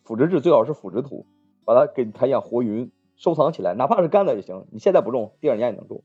[0.05, 1.27] 腐殖质，最好是腐殖土，
[1.65, 4.67] 把它给苔藓活匀，收藏起来，哪怕是干的也行。
[4.71, 6.05] 你现在不种，第二年也能种。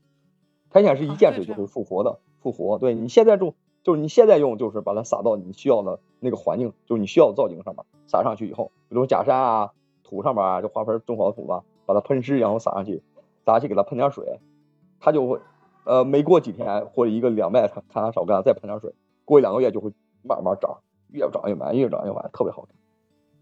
[0.70, 2.78] 苔藓是一见水就会复活的，复活。
[2.78, 13.04] 对你现在种，就是你现在用，就是把它撒到你需要的那个环境，就是你需要的造景上面，撒上去以后，比如假山啊、土上面啊，就花盆种好的土吧，把它喷湿，然后撒上去，
[13.44, 14.40] 撒上去给它喷点水，
[14.98, 15.38] 它就会。
[15.86, 18.92] 呃，没过几天或者一个两麦，它它少干，再喷点水，
[19.24, 20.78] 过一两个月就会慢慢长，
[21.12, 22.74] 越长越满，越长越满，特别好看。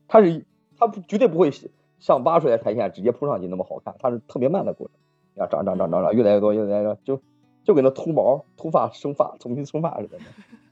[0.07, 0.45] 它是
[0.77, 1.51] 它绝对不会
[1.99, 4.97] 像挖出来苔藓直接铺上去那么好看，它是特别慢的过程，
[5.37, 7.21] 要长长长长长，越来越多，越来越多，就
[7.65, 10.19] 就跟那秃毛、秃发生发、重新生发似的，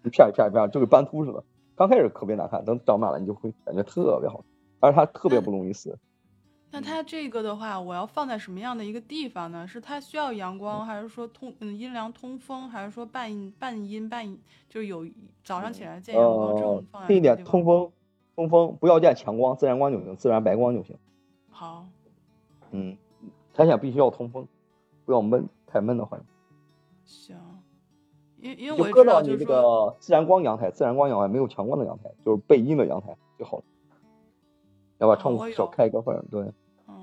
[0.05, 1.43] 一片一片一片，就跟斑秃似的。
[1.75, 4.45] 刚开始特别难看，等长满了，你就会感觉特别好
[4.81, 5.99] 看，而且它特别不容易死。
[6.73, 9.67] 那它这个的话，我要放在什么样的一个地方呢？
[9.69, 14.27] 是它需要阳光，还是说通嗯阴凉通风，还是说半半阴半
[14.69, 15.07] 就是有
[15.45, 17.93] 早上起来见阳光这种放一点通风，
[18.35, 20.97] 通风不要见强光，自然光就行，自然白光就行。
[21.51, 21.87] 好。
[22.71, 22.97] 嗯，
[23.53, 24.49] 苔藓必须要通风，
[25.05, 25.47] 不要闷。
[25.67, 26.29] 太闷的环境。
[27.07, 27.37] 行，
[28.39, 33.65] 因因为我知道，你这就是说，个自然光阳台，自然光阳台没有强光的阳台，就是背阴的阳台就好了。
[34.99, 36.53] 要把窗户少开一个缝儿，对。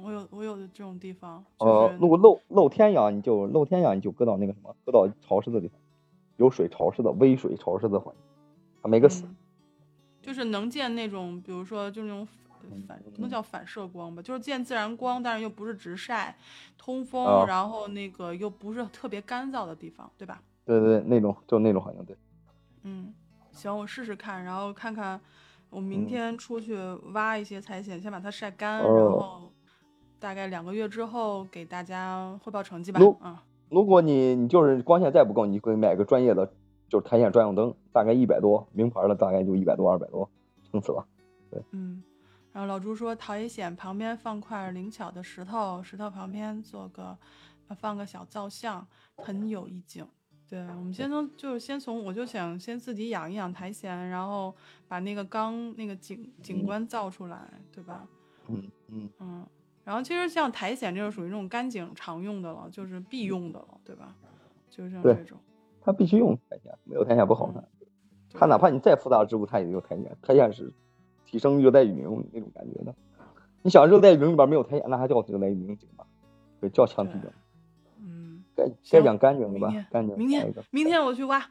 [0.10, 5.80] 嗯，我有我有的这种地方，就呃，是如果露露天阳，你就露天阳，你就搁到那个什么，搁到潮湿的地方，
[6.38, 8.24] 有水潮湿的、微水潮湿的环境，
[8.82, 9.26] 它没个死。
[9.26, 9.36] 嗯
[10.22, 12.28] 就是能见那种，比如说就那种
[12.62, 16.38] 反反不能嗯叫反射光吧，就是见自然光，但是又不是直晒，
[16.78, 20.44] 通风，啊然后那个又不是特别干燥的地方，对吧？
[20.66, 22.18] 对对对，那种就那种环境，对。
[22.84, 23.14] 嗯，
[23.54, 25.20] 行，我试试看，然后看看
[25.70, 26.76] 我明嗯天出去
[27.14, 29.50] 挖一些苔藓，先把它晒干，哦然后
[30.20, 33.16] 大概两个月之后给大家汇报成绩吧如。
[33.24, 33.38] 嗯，
[33.70, 36.46] 如果你你就是光线再不够，你可以买个专业的，
[36.88, 40.30] 就是苔藓专用灯，大概一百多，名牌的大概就一百多、二百多，
[40.70, 41.06] 撑死了。
[41.50, 42.04] 对嗯，
[42.52, 47.18] 然后老朱说，陶冶藓旁边放块灵巧的石头，石头旁边做个
[47.68, 48.86] 呃放个小造像，
[49.18, 50.06] 很有意境。
[50.50, 54.56] 对，我们先从就是先从，我就想先自己养一养苔藓，然后
[54.88, 58.08] 把那个缸那个景景嗯观造出来，对吧？
[58.48, 59.46] 嗯嗯，嗯，
[59.90, 64.14] 然后其实像苔藓这个属于那种干景常用的了，就是必用的了，对吧？
[64.70, 65.36] 就是像这种，
[65.82, 67.68] 它必须用苔藓，没有苔藓不好看。
[68.32, 70.72] 它哪怕你再复杂的植物，它也有苔藓，苔藓是
[71.26, 72.94] 提升热带雨林那种感觉的。
[73.64, 76.06] 你想热带雨林里边没有苔藓，那还叫热带雨林景吗？
[76.62, 77.32] 对，叫强提对景。
[77.98, 79.74] 嗯，该行该讲干净的吧？
[79.90, 80.16] 干净。
[80.16, 81.44] 明天明天我去挖，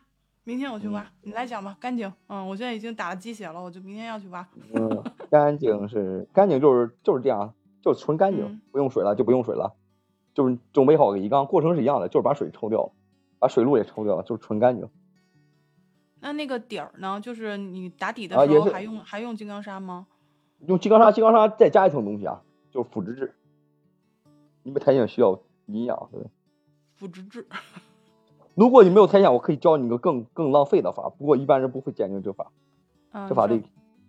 [0.44, 2.12] 明天我去嗯挖，你来讲吧，干净。
[2.28, 4.46] 嗯，我现在已经打了鸡血了，我就明天要去挖。
[4.74, 9.74] 嗯，干净是干净，就是就是这样，就是纯干净，嗯不用水了就不用水了，
[10.34, 12.92] 就是准备好个鱼缸，过程是一样的，就是把水抽掉，
[13.38, 14.88] 把水路也抽掉，就是纯干净。
[16.20, 17.20] 那那个底儿呢？
[17.20, 20.08] 就是你打底的时候还用还用金刚砂吗？
[20.66, 23.34] 用金刚砂，金刚砂再加一层东西啊，就是腐殖质，
[24.64, 26.30] 因为苔藓需要营养，对不对？
[26.96, 27.46] 腐殖质。
[28.56, 32.50] 如果你没有苔藓，我可以教你一个更更浪费的法，不过一般人不会讲究这法，
[33.12, 33.56] 嗯，这法得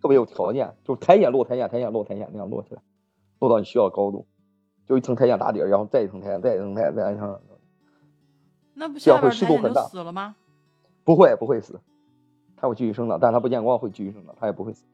[0.02, 2.82] 特别有条件，就是苔藓落苔藓，苔藓落苔藓那样落起来，
[3.40, 4.26] 落到你需要的高度，
[4.86, 7.40] 就一层苔藓打底儿，然后再一层苔藓，再一层苔藓，再一层，
[8.74, 10.36] 那不这样会下边苔藓就湿度很大死了吗？
[11.02, 11.80] 不会不会死，
[12.56, 14.84] 它会继续生长，但它不见光会继续生长，它也不会死。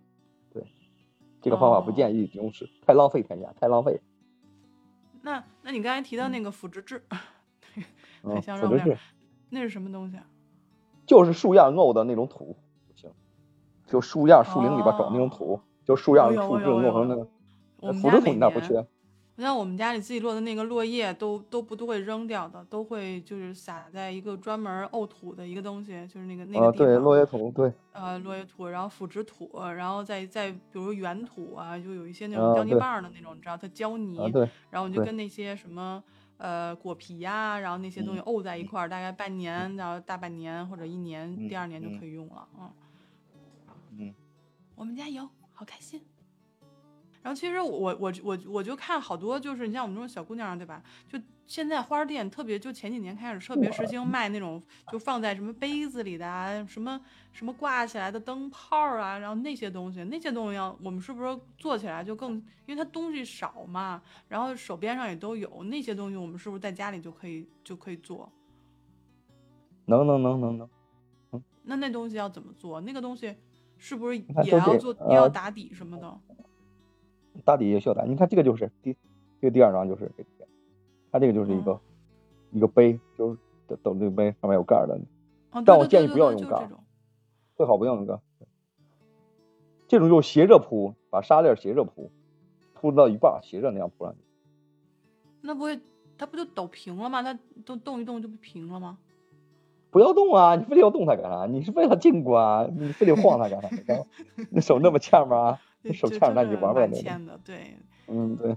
[0.53, 0.65] 对，
[1.43, 4.01] 这个方法不哦建议使用时，太浪费苔藓，太浪费。
[5.23, 7.03] 那那你刚才提到那个腐殖质，
[8.23, 9.01] 嗯，很像肉链腐殖质
[9.51, 10.25] 那是什么东西啊？
[11.05, 12.57] 就是树叶沤的那种土
[12.89, 13.11] 就行，
[13.87, 17.29] 就树叶树林里边找那种土，就树叶我有树枝我有我有弄成那个
[17.89, 18.03] 我们
[18.41, 18.87] 家每年。
[19.39, 26.87] 像我们家里自己落的那个落叶都都不都会扔掉的，都会就是撒在一个专门沤土的一个东西，就是那个那个地方。
[26.89, 36.03] 对落叶土，对，呃，落叶土，然后腐殖土，然后再再比如原土啊，就有一些那种胶泥棒的那种，你知道它胶泥，啊，对，然后我就跟那些什么
[36.39, 42.49] 呃果皮呀、然后那些东西嗯沤在一块儿，大概半年，然后大半年或者一年，第嗯二年就嗯可以用了。
[42.59, 42.71] 嗯，
[43.99, 44.15] 嗯，
[44.75, 46.01] 我们家有，好开心。
[47.27, 50.81] 然后其实我我我我就看好多，就是你像我们这种小姑娘，对吧？
[51.09, 54.63] 就现在花店特别，就前几年开始特别时兴卖那种，
[54.93, 57.01] 就放在什么杯子里的啊，什么
[57.33, 62.35] 什么挂起来的灯泡啊，然后那些东西，那些东西要我们是不是做起来就更，
[62.65, 68.31] 因为它东西少嘛，然后手边上也都有那些东西，我们是不是在家里就可以就可以做？
[69.87, 70.71] 能能能能能，
[71.65, 72.81] 那那东西要怎么做？
[72.83, 73.35] 那个东西
[73.79, 76.21] 是不是也要做，也要呃打底什么的？
[77.45, 78.05] 打底也需要打。
[78.05, 78.97] 你看这个就是第
[79.41, 80.49] 这个第二张就是这个，
[81.13, 81.81] 它这个就是一个、
[82.53, 83.39] 一个杯，就是
[83.83, 84.95] 等这个杯上面有盖儿的，
[85.53, 86.83] 哦，但对对我建议不要用杠这种。
[87.57, 88.21] 最好不用那个。
[89.89, 92.11] 这种就斜着铺，把纱链斜着铺，
[92.75, 94.19] 铺到一半斜着那样铺上去。
[95.43, 95.79] 那不会，
[96.19, 97.23] 它不就抖平了吗？
[97.23, 98.99] 它动动一动就不平了吗？
[99.93, 100.57] 不要动啊！
[100.57, 101.47] 你非得要动它干啥？
[101.47, 102.69] 你是为了静观啊？
[102.77, 103.69] 你非得晃它干啥？
[104.51, 105.59] 你 手那么欠吗？
[105.95, 107.03] 手欠着那你就玩不了那个。
[107.03, 107.77] 欠的，对。
[108.09, 108.57] 嗯，对，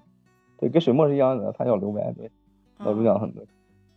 [0.58, 2.12] 对，跟水墨是一样的，它要留白。
[2.13, 2.32] 对，
[2.78, 3.46] 老朱嗯讲的很对。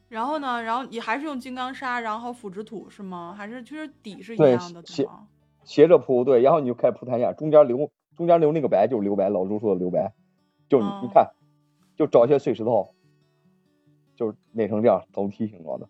[0.08, 3.34] 然后呢，然后你还是用金刚砂，然后腐殖土是吗？
[3.36, 5.26] 还是其实底是一对样的，斜对吗？
[5.64, 10.12] 斜着铺，对，然后你就开始铺苔藓，中间留中间留那个白就是留白，老朱说的留白，
[10.68, 11.30] 就是你看，
[11.96, 12.94] 就找一些碎石头，
[14.16, 15.88] 就是垒成这样楼梯形状的。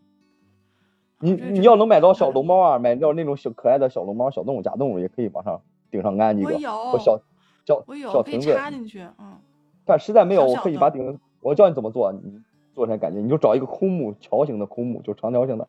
[1.18, 7.20] 你你要能买到小龙猫啊，买到那种小可爱的小龙猫、小动物、假动物，也可以往上顶上安几个，我小
[7.64, 8.54] 小我有可以小亭子。
[8.54, 9.38] 插进去，嗯，
[9.84, 12.40] 但实在没有，我小小的可以把顶，我教你怎么做，你
[12.74, 15.68] 做出来感觉，你就找一个枯木桥形的枯木，就长条形的，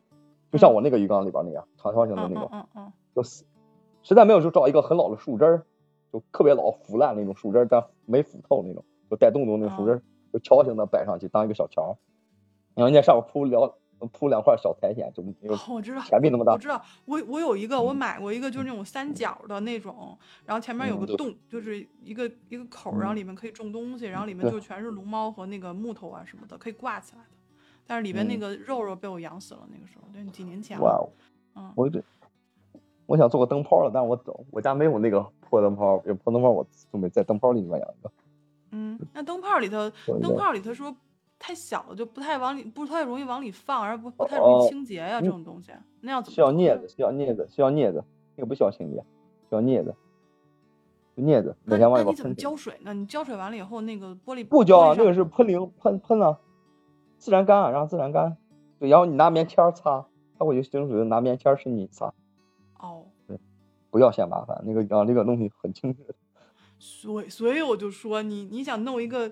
[0.52, 2.60] 就像我那个鱼缸里边那样，长条形的嗯那种嗯。
[2.60, 3.44] 嗯嗯，就死，
[4.02, 5.62] 实在没有就找一个很老的树枝儿，
[6.12, 10.02] 就特别老腐烂那种树枝儿，但没腐透那种，就带洞洞那个树枝儿，
[10.32, 11.96] 就桥形的摆上去当一个小桥，
[12.74, 13.72] 然后你在上面铺两
[14.12, 27.28] 铺两块小苔藓，就没有我知道，墙壁那么大我知道，我我有一个，我嗯买过一个，就是那种三角的那种，然后前面有个洞，就是一个一个口，然后嗯里面可以种东西，然后里面就全是龙猫和那个木头啊什么的，可以挂起来的。
[27.86, 30.84] 但是里边那嗯个肉肉被我养死了，那个时候，对，几年前了。
[30.84, 31.08] 哇哦，
[31.56, 32.02] 嗯，我这
[33.06, 38.10] 我想做个灯泡了，但是我走，我家没有那个破灯泡，有破灯泡我准备在灯泡里面养一个。
[38.70, 40.96] 嗯，那灯泡里头，灯泡里头说
[41.46, 48.02] 太小了，就不太往里，不太容易往里放，而不不太容易哦清洁呀，这嗯种东西，那要怎么需要镊子，需要镊子，需要镊子，
[48.34, 48.96] 那个不需要清洁，
[49.50, 49.94] 需要镊子，
[51.14, 52.34] 就镊子，每天往里那你怎么。
[52.34, 52.94] 浇水呢？
[52.94, 56.38] 你浇水完了以后，那个玻璃不浇啊，那个是喷淋喷喷啊，
[57.18, 58.38] 自然干啊，让它自然干。
[58.78, 60.06] 对，然后你拿棉签儿擦，
[60.38, 62.14] 它会有清水，拿棉签儿伸进去擦，
[62.80, 63.04] 哦。
[63.28, 63.38] 对
[63.90, 64.62] 不要嫌麻烦。
[64.64, 66.02] 那个啊，那个东西很清洁。
[66.80, 69.30] 所以，所以我就说你，你想弄一个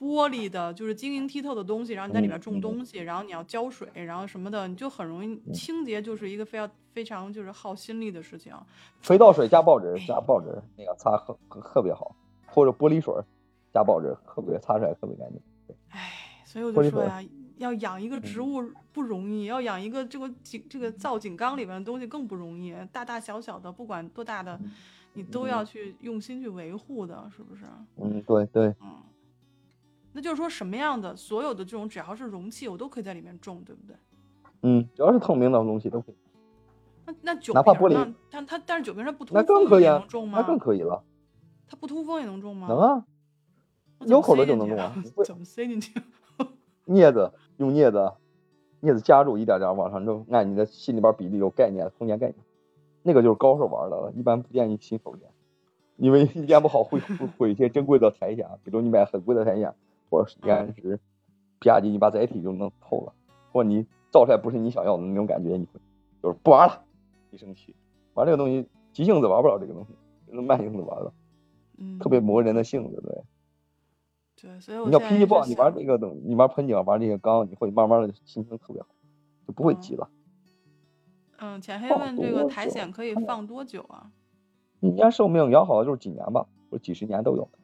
[0.00, 8.52] 玻璃的，就是晶莹剔透的东西，然后你在里面种东西，然后你要浇水，然后什么的，你就很容易清洁，就是一个非要非常就是耗心力的事情。
[9.00, 12.14] 肥皂水加报纸，加报纸那个擦特特别好，
[12.46, 13.14] 或者玻璃水
[13.72, 15.40] 加报纸，特别擦出来特别干净。
[15.90, 16.12] 哎，
[16.44, 17.22] 所以我就说呀，
[17.58, 24.60] 要养一个植嗯物不容易，要养一个这个井这个造井缸里面的东西更不容易，大大小小的，不管多大的，
[25.14, 27.64] 你都要去用心去维护的，是不是？
[27.96, 28.96] 嗯，对对，嗯，
[30.16, 33.96] 那就是说什么样的所有的这种只要是容器，我都可以在里面种，对不对？
[34.62, 36.14] 嗯，只要是透明的东西都可以，
[37.04, 38.14] 那那酒哪怕玻璃瓶儿呢？
[38.30, 40.38] 它它但是酒瓶儿它不通那更风也可以啊能种吗？
[40.40, 41.02] 那更可以了，
[41.66, 42.68] 它不通风也能种吗？
[42.68, 43.04] 能啊，
[44.06, 44.94] 有口的就能种啊
[45.26, 45.92] 怎么塞进去？
[46.86, 48.12] 镊子用镊子，
[48.82, 52.36] 镊子夹住一点点往上扔，按你的心里边比例有概念，空间概念，
[53.02, 55.30] 那个就是高手玩的了，一般不建议新手练，
[55.96, 59.74] 因为练不好会会毁一些珍贵的苔藓，比如你买很贵的苔藓，
[60.10, 60.96] 或者是岩石，
[61.60, 63.12] 吧唧你把载体就弄透了，
[63.52, 65.80] 或者你造出来不是你想要的那种感觉，你会
[66.22, 66.84] 就是不玩了，
[67.30, 67.74] 一生气，
[68.14, 69.94] 玩这个东西急性子玩不了这个东西，
[70.26, 71.12] 只能慢性子玩了，
[71.78, 73.22] 嗯，特别磨人的性子，对。
[74.36, 78.88] 对，所以我你要脾气不好，你玩这个东，你玩盆景，玩这些缸，你会慢慢的心情特别好，
[79.46, 79.80] 就不会嗯。
[79.80, 80.10] 急了。
[81.38, 84.10] 嗯，浅黑问这个苔藓可以放多久啊？
[84.80, 87.48] 一年寿命养好了就是几年吧，或者几十年都有，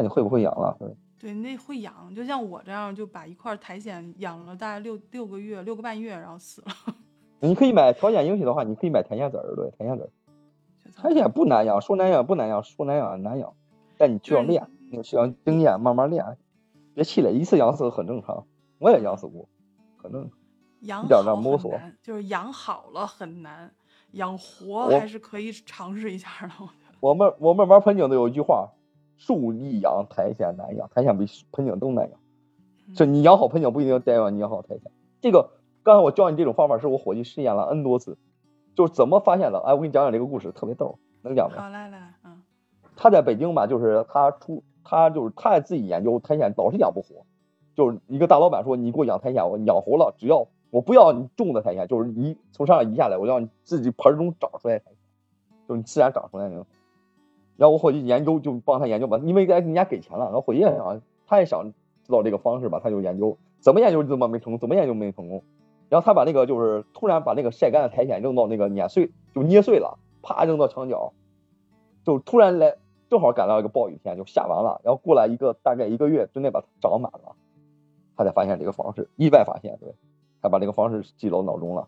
[0.00, 0.74] 看你会不会养了。
[0.78, 6.68] 对对，那会养，就像我这样，就把一块苔藓养了大概六六个月，六个半月，然后死了。
[7.40, 10.10] 你可以买条件允许的话，你可以买苔藓籽儿，对，苔藓籽儿。
[10.96, 13.52] 苔藓不难养，说难养不难养，说难养难养，
[13.98, 16.38] 但你需要练，你需要经验，慢慢练，
[16.94, 18.46] 别气馁，一次养死很正常，
[18.78, 19.46] 我也养死过，
[19.98, 20.38] 很正常。
[20.80, 23.70] 养一点儿点摸索就是养好了很难，
[24.12, 26.52] 养活还是可以尝试一下的。
[27.00, 28.70] 我我们我们玩盆景的有一句话：
[29.20, 32.18] 树立阳，苔藓难养，苔藓比盆景都难养。
[32.96, 34.90] 这嗯你养好盆景不一定代表你养好苔藓。
[35.20, 35.50] 这个
[35.82, 38.16] 刚才我教你这种方法是我伙计试验了 N 多次，
[38.74, 39.60] 就是怎么发现的？
[39.60, 41.62] 哎，我给你讲讲这个故事，特别逗，能讲吗？
[41.62, 42.42] 好，来来，嗯
[42.96, 47.26] 他在北京吧，就是他出他就是他也自己研究苔藓，老是养不活。
[47.76, 54.94] 就是一个大老板说：“你给我养苔藓，我养活了，只要我不要你种的苔藓，就是移从上面移下来，我要你自己盆中长出来苔藓，
[55.68, 56.66] 就是你自然长出来的那种。”
[57.60, 65.44] 然后我伙计研究就帮他研究吧，因为人家给钱了，然后伙计也想他也想知道这个方式吧，他就研究怎么研究怎么没成功，怎么研究没成功。
[65.90, 71.12] 然后他把那个就是突然把那个晒干的苔藓扔到那个碾碎，就捏碎了，啪扔到墙角，
[72.02, 72.78] 就突然来
[73.10, 74.80] 正好赶到一个暴雨天，就下完了。
[74.82, 77.36] 然后过来一个大概一个月之内把它长满了，
[78.16, 79.94] 他才发现这个方式，意外发现，对，
[80.40, 81.86] 他把这个方式记到脑中了，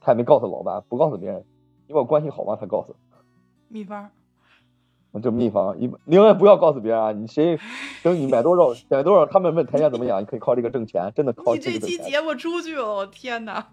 [0.00, 1.44] 他也没告诉老板，不告诉别人，
[1.88, 2.94] 因为我关系好嘛，他告诉。
[3.68, 4.08] 秘方，
[5.20, 7.12] 这秘方，一另外不要告诉别人啊！
[7.12, 7.58] 你谁
[8.02, 12.02] 等你买多少买多少，他们问台下怎么养，你可以靠这个挣钱，真的靠你这这个你这。
[12.04, 13.68] 期节目出去了，我天哪！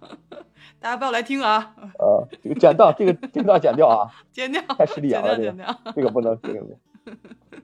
[0.79, 5.93] 大家不要来听啊，呃，这个剪掉，这个这个要剪掉 啊，剪掉，太势利剪掉，眼了这个剪掉。
[5.95, 6.78] 这个不能，这个不能。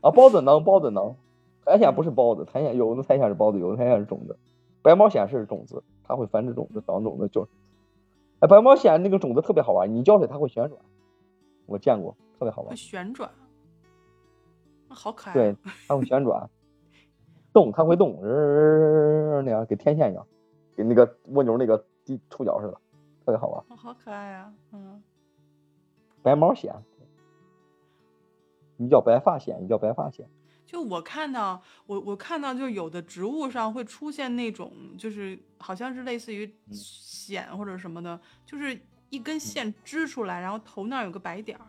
[0.01, 1.15] 啊，包子能，包子能，
[1.65, 4.37] 苔藓不是包子，苔藓有的苔藓是包子，有的苔藓是种子。
[4.81, 7.51] 白毛藓是种子，它会繁殖种子，长种子就是。
[8.39, 10.79] 哎，白毛藓那个种子特别好玩，你浇水它会旋转，
[11.65, 12.75] 我见过，特别好玩会。
[12.77, 13.48] 旋转，那
[14.89, 15.33] 好可爱。
[15.33, 15.55] 对，，
[15.87, 16.49] 它会旋转，
[17.53, 20.25] 动，它会动，呃那样给天线一样，
[20.75, 22.73] 给那个蜗牛那个地触角似的，
[23.25, 23.63] 特别好玩。
[23.69, 25.01] 哦好可爱啊、嗯，
[26.21, 26.75] 白毛藓，
[28.77, 30.25] 你叫白发藓，你叫白发藓。
[30.65, 38.79] 就我看到，我我看到，就有的植物上会出现那种，就是好像是类似于嗯藓或者什么的，就是
[39.09, 41.65] 一根线支出来，然后头那儿有个白点儿，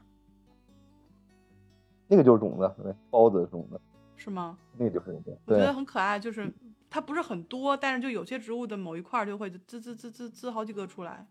[2.10, 3.80] 那个就是种子，对，包子的种子，
[4.16, 4.58] 是吗？
[4.76, 5.38] 那个就是那个。
[5.46, 6.52] 我觉得，很可爱，就是
[6.90, 11.24] 它不是很多，但是就有些植物的某一块儿就会滋滋滋滋滋好几个出来，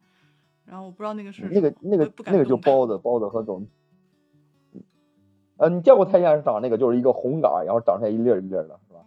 [0.64, 3.68] 然后我不知道那个是那个那个那个就包子包子和种。
[5.58, 9.02] 呃，你见过太阳是长那个，就是一个红杆儿，然后长出来一粒儿一粒儿的，是吧？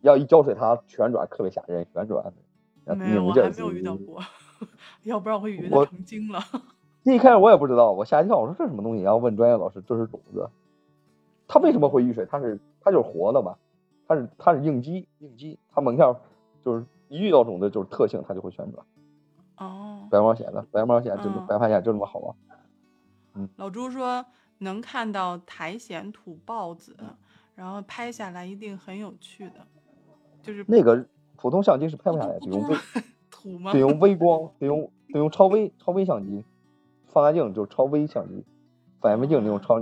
[0.00, 2.32] 要一浇水它旋转，特别吓人，旋转。
[2.96, 4.18] 没有，我还没有遇到过，
[5.04, 6.40] 要不然我会以为成精了。
[7.04, 9.02] 一开始我也不知道，我吓一跳，我说这是什么东西？
[9.02, 10.48] 然后问专业老师，这是种子。
[11.48, 12.26] 它为什么会遇水？
[12.30, 13.56] 它是它就是活的嘛，
[14.06, 16.16] 它是它是应激应激，它门上
[16.64, 18.86] 就是一遇到种子就是特性，它就会旋转。
[19.58, 22.36] 哦，白毛藓的白毛藓就是嗯白发藓就这么好玩。
[23.56, 24.24] 老朱说
[24.58, 26.94] 能看到苔藓吐孢子，
[27.54, 29.66] 然后拍下来一定很有趣的，
[30.42, 33.78] 就是那个普通相机是拍不下来，的得用微嘟咕嘟吐吗 得？
[33.78, 36.44] 用微光，得用得用超微超微相机，
[37.06, 38.44] 放大镜就是超微相机，
[39.00, 39.80] 反光镜那种超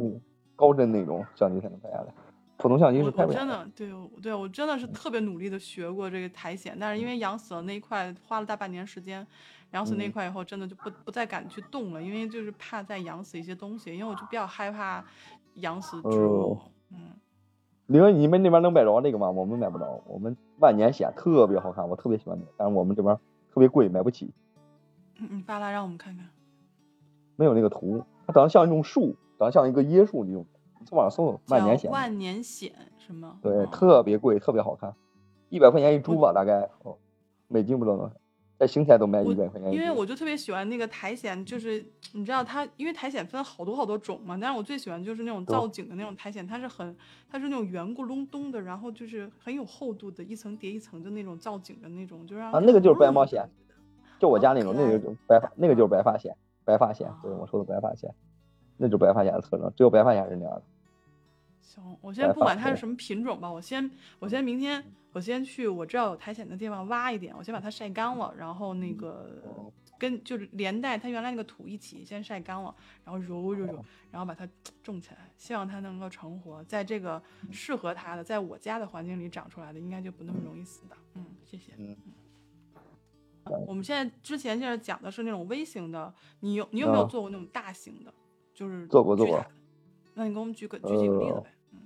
[0.60, 2.12] 高帧那种相机才能拍下来，
[2.58, 3.46] 普通相机是拍不下来。
[3.46, 9.26] 真的对我对我真的是特别努力的学过这个苔藓，但是因为养死了那一块，花了大半年时间，
[9.70, 15.02] 养死那块以后，真的就不不再敢去动了，因为就是怕再养死一些东西，因为我就比较害怕
[15.54, 16.52] 养死植物。
[16.52, 16.60] 哦
[16.92, 16.98] 嗯，
[17.86, 19.30] 因为你们那边能买着这个吗？
[19.30, 20.02] 我们买不着。
[20.06, 23.16] 我们万年藓特别好看，我特别喜欢那个，但是我们这边
[23.54, 24.34] 特别贵，买不起，
[25.18, 26.28] 嗯你发来让我们看看。
[27.36, 28.04] 没有那个图。
[28.26, 30.44] 它长得像一种树，长得像一个椰树那种。
[30.80, 33.38] 你从网上搜搜万年险，万年险是吗？
[33.42, 34.92] 对，哦特别贵，特别好看，
[35.50, 36.96] 一百块钱一株吧，大概哦，
[37.48, 38.14] 美金不知道多少，
[38.58, 39.82] 在邢台都卖我一百块钱一株。
[39.82, 46.96] 因为我就特别喜欢那个苔藓，就是你知道它，因为苔藓分好多好多种嘛，但是我最喜欢就是那种造景的那种苔藓，它是很，
[47.28, 53.50] 它是那种圆咕隆咚的，然后就是很有厚度的，一层叠一层的那种造景的那种，就让啊那个就是白毛藓藓，
[54.18, 58.10] 就我家那种，那个就白发，那个就是白发藓，白发藓，对我说的白发藓，
[58.80, 60.62] 那就是白发藓的特征，只有白发藓是那样的。
[61.60, 69.42] 行，我先不管它是什么品种吧，我先我先明天我先去我知道有苔藓的地方挖一点，我先把它晒干了，然后那个
[69.98, 72.74] 跟就是连带它原来那个土一起先晒干了，
[73.04, 74.48] 然后揉揉揉，然后把它
[74.82, 80.96] 种起来，希望它能够成活，在这个适合它的，在我家的环境里长出来的，应该就不那么容易死的。
[81.14, 81.72] 嗯，谢谢。
[81.76, 81.94] 嗯
[83.66, 88.12] 我们现在之前现在讲的是那种微型的，你有你有没有嗯做过那种大型的？
[88.60, 89.42] 就是做过做过
[90.12, 91.50] 那你给我们举个举几个例子呃呗。
[91.72, 91.78] 嗯。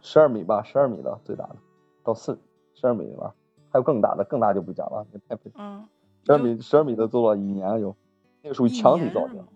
[0.00, 1.56] 十二米吧，十二米的最大的，
[2.02, 2.36] 到四
[2.74, 3.32] 十二米吧，
[3.70, 5.86] 还有更大的，更大就不讲了，那太不嗯，
[6.24, 7.94] 十二米十二米的做了一年有，
[8.42, 9.46] 那个属于墙体造型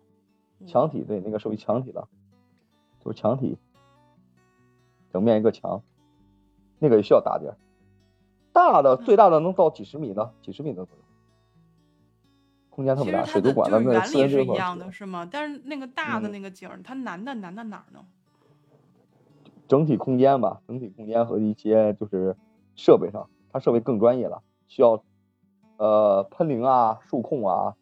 [0.65, 2.07] 墙体对，那个属于墙体的，
[3.05, 3.59] 就是墙体，
[5.13, 5.83] 整面一个墙，
[6.79, 7.57] 那个也需要大点儿，
[8.53, 11.00] 大的最大的能到几十米的，几十米的都有，
[12.81, 15.29] 空间特别大，水族馆的那私原理是一样的，是吗？
[15.31, 18.03] 但是那个大的嗯那个景儿，它难的难在哪儿呢？
[19.69, 22.35] 整体空间吧，整体空间和一些就是
[22.75, 25.05] 设备上，它设备更专业了，需要
[25.77, 27.77] 呃喷淋啊、数控啊、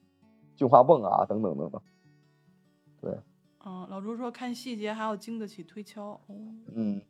[0.57, 1.81] 净化泵啊等等等等。
[3.01, 3.17] 对
[3.65, 6.35] 嗯，老朱说看细节还要经得起推敲，哦，
[6.75, 7.01] 嗯，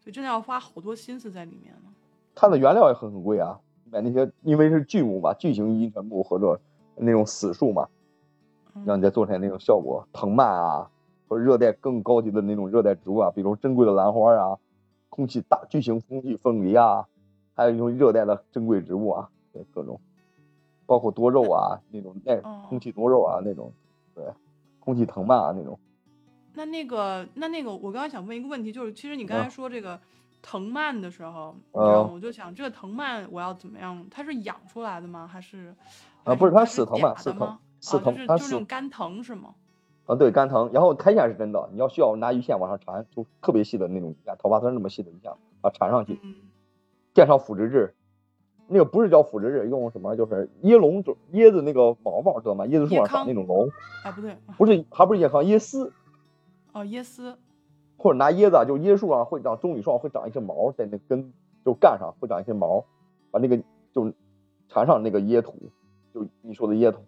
[0.00, 1.94] 所以真的要花好多心思在里面呢。
[2.34, 6.60] 它的原料也很很贵啊，买那些因为是巨木嘛，巨型阴沉木或者
[7.00, 7.88] 那种死树嘛，
[8.74, 8.84] 嗯。
[8.86, 10.90] 让你再做出来那种效果，藤蔓啊，
[11.28, 14.58] 或者热带更高级的那种热带植物啊，比如珍贵的兰花啊，
[15.10, 17.06] 空气大巨型空气凤梨啊，
[17.54, 20.00] 还有一种热带的珍贵植物啊，对各种，
[20.86, 23.72] 包括多肉啊那种那哦空气多肉啊那种，
[24.14, 24.24] 对，
[24.80, 25.78] 空气藤蔓啊那种，
[26.54, 29.98] 那那个那那个，我刚刚想问一个问题，就是其实你刚才嗯说这个
[30.40, 32.10] 藤蔓的时候，你知道吗？
[32.10, 34.06] 嗯我就想这个藤蔓我要怎么样？
[34.10, 35.26] 它是养出来的吗？
[35.26, 35.74] 还是
[36.32, 37.58] 啊不是它死藤蔓假死藤的吗？
[37.80, 39.54] 死哦就是藤它是那种干藤是吗？
[40.06, 46.34] 啊对干疼，然后苔藓是真的，你要需要拿鱼线往上缠，就特别细的那种鱼线，头发丝那么细的鱼线啊缠上去，嗯，
[47.12, 47.94] 垫上腐殖质，
[48.66, 50.16] 那个不是叫腐殖质，用什么？
[50.16, 52.64] 就是椰龙种椰子那个毛毛，知道吗？
[52.66, 53.68] 椰子树上长那种龙，
[54.04, 55.92] 啊不对，不是还不是椰糠，椰丝，
[56.72, 57.36] 哦椰丝，
[57.98, 61.32] 或者拿椰子啊，就椰树上会长棕榈树上会长一些毛，在那根
[61.66, 62.84] 就干上会长一些毛，
[63.30, 63.58] 把那个
[63.92, 64.10] 就
[64.70, 65.54] 缠上那个椰土，
[66.12, 67.04] 就你说的椰筒，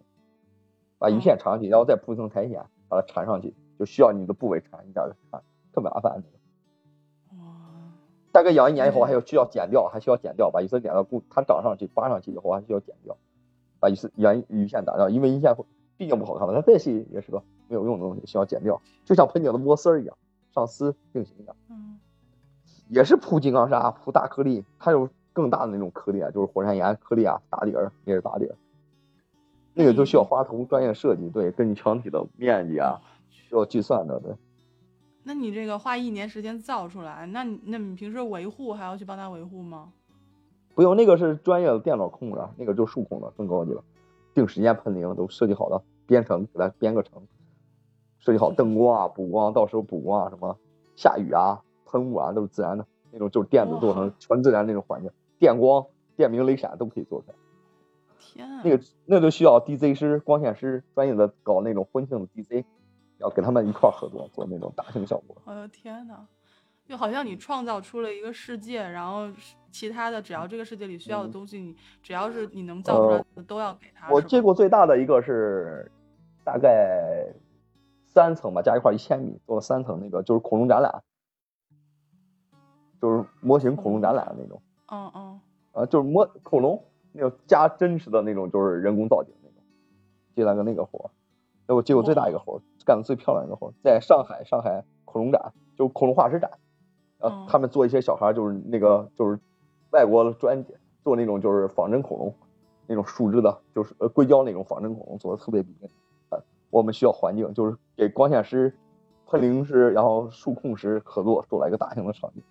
[0.97, 5.41] 把鱼线缠上去，然后再铺一层苔藓，把它缠上去，就需要你的部位缠一下就缠，
[5.73, 6.23] 特麻烦。
[7.37, 7.45] 哇，
[8.31, 13.17] 大概养一年以后，嗯还有需要剪掉，还需要剪掉，把鱼丝剪掉，不，它长上去扒上去以后还需要剪掉，
[13.79, 15.55] 把鱼丝原鱼线打掉，因为鱼线
[15.97, 20.17] 毕竟不好看嘛，它再细也是个没有用的东西，需要剪掉，就像盆景的螺丝儿一样，
[20.53, 21.99] 上丝定型一样，嗯。
[22.89, 28.55] 也是铺金刚砂，铺大颗粒，它有更大的那种颗粒啊，就是火山岩颗粒啊，打底儿也是打底儿，
[29.73, 32.99] 那个都需要花图专业设计，对，根据墙体的面积啊，
[33.29, 34.33] 需要计算的，对。
[35.23, 39.91] 那你这个花一年时间造出来，那你那你平时维护还要去帮他维护吗？
[40.73, 43.83] 不用，那个是专业的电脑控的，那个就数控的，更高级了。
[44.33, 47.21] 定时间喷淋都设计好的，编程给它编个程，
[48.19, 50.57] 设计好灯光啊、补光，到时候补光啊，什么
[50.95, 57.35] 下雨啊、喷雾啊都是自然的那种，就是电子做成全自然那种环境，电光、电明、雷闪都可以做出来。
[58.21, 58.61] 天啊！
[58.63, 62.63] 那个那就需要 DJ 师、光线师专业的搞那种婚庆的 DJ，
[63.17, 65.35] 要跟他们一块儿合作做那种大型效果。
[65.45, 66.27] 我的天呐，
[66.85, 69.27] 就好像你创造出了一个世界，然后
[69.71, 74.09] 其他的只要这个世界里需要的东西，你只要是你能造出来的都要给他。
[74.11, 75.91] 我接过最大的一个是
[76.43, 77.27] 大概
[78.05, 81.01] 三层吧，加一块一千米，做了三层那个就是恐龙展览，
[83.01, 84.61] 就是模型恐龙展览的那种。
[84.91, 85.41] 嗯嗯。
[85.73, 86.83] 啊，就是模恐龙。
[87.11, 89.57] 那种加真实的那种，就是人工造景那种，
[90.35, 91.09] 接了个那个活儿，
[91.67, 96.51] 那我接过最大一个活儿，干的最漂亮一个活儿，在上海上海恐龙展，就恐龙化石展，
[97.19, 99.39] 啊，他们做一些小孩就是那个就是
[99.91, 102.33] 外国的专家做那种就是仿真恐龙，
[102.87, 105.89] 那种树脂的，就是呃硅胶那种仿真恐龙做的特别逼真，
[106.29, 108.73] 啊，我们需要环境，就是给光线师、
[109.27, 112.41] 喷淋师，然后数控师合作做了一个大型的场景，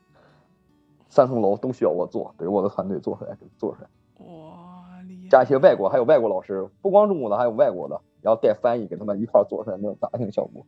[1.09, 3.89] 三层楼都需要我做，对我的团队做出来给做出来。
[4.21, 4.85] 哇，
[5.31, 10.65] 加一些外国，还有外国老师，不光中国的，还有外国的，然后带翻译给他们一块做出来那种大型效果。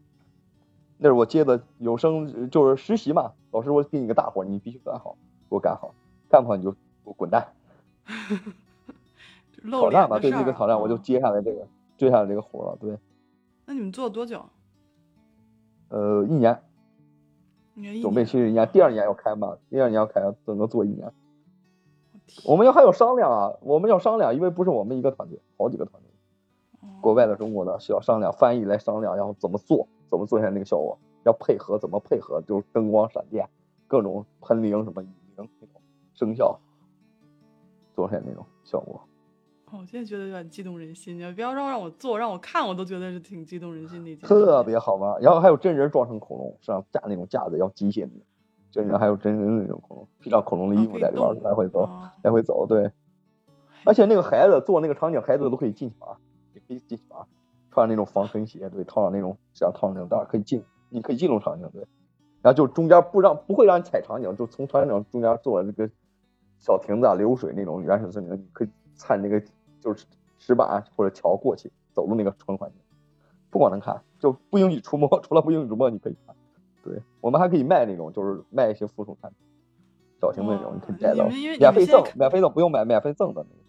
[0.98, 3.32] 那是我接的有声，就是实习嘛。
[3.50, 5.16] 老师，我给你个大活，你必须干好，
[5.50, 5.94] 给我干好，
[6.28, 7.48] 干不好你就给我滚蛋。
[9.62, 12.78] 挑战吧，对这个挑战，我就接下来这个，接下来这个活了。
[12.80, 12.96] 对。
[13.66, 14.44] 那你们做了多久？
[15.88, 16.59] 呃，一年。
[18.03, 21.11] 准备其实一年，第二年要开嘛，第二年要开，整个做一年。
[22.44, 33.48] 我们要还有商量啊，我们要商量，因为不是我们一个团队，好几个团队，国外的、中国的需要商量，翻译来商量，然后怎么做，怎么做下那个效果，要配合，怎么配合，就是灯光、闪电，
[33.86, 35.50] 各种喷铃什么雨铃那种
[36.14, 36.58] 声效，
[37.94, 39.00] 做出来那种效果。
[39.70, 44.14] 哦，我现在觉得有点激动人心，你不要让让我做，让我看，我都觉得是挺激动人心的。
[44.16, 48.10] 特别好玩，然后还有真人装成恐龙，上架那种架子，要机械的。
[48.72, 51.88] 真人还有真人那种恐龙，披上恐龙的衣服在里边来回走，
[52.22, 52.90] 来回走，对。
[53.84, 56.16] 而且那个孩子做那个场景，孩子都可以进去玩，
[56.54, 57.26] 也可以进去玩，
[57.70, 61.86] 穿那种防尘鞋，对，套上那种像套上那种带可以进，你可以进入场景，对。
[62.40, 65.90] 然后就中间不让不会让你踩场景，就从场景中间做这个
[66.58, 69.38] 小亭子啊、流水那种原始森林，你可以踩那个
[69.80, 70.06] 就是
[70.38, 72.80] 石板或者桥过去，走路那个纯环境，
[73.50, 76.34] 不光能看，就不允许触摸， 除了不允许触摸，你可以看。
[76.83, 79.39] 对我们还可以卖那种，就是卖一些附属产品，
[80.20, 83.62] 小型的那种，你可以带到，免费赠，免费赠不用买，免费赠的那个。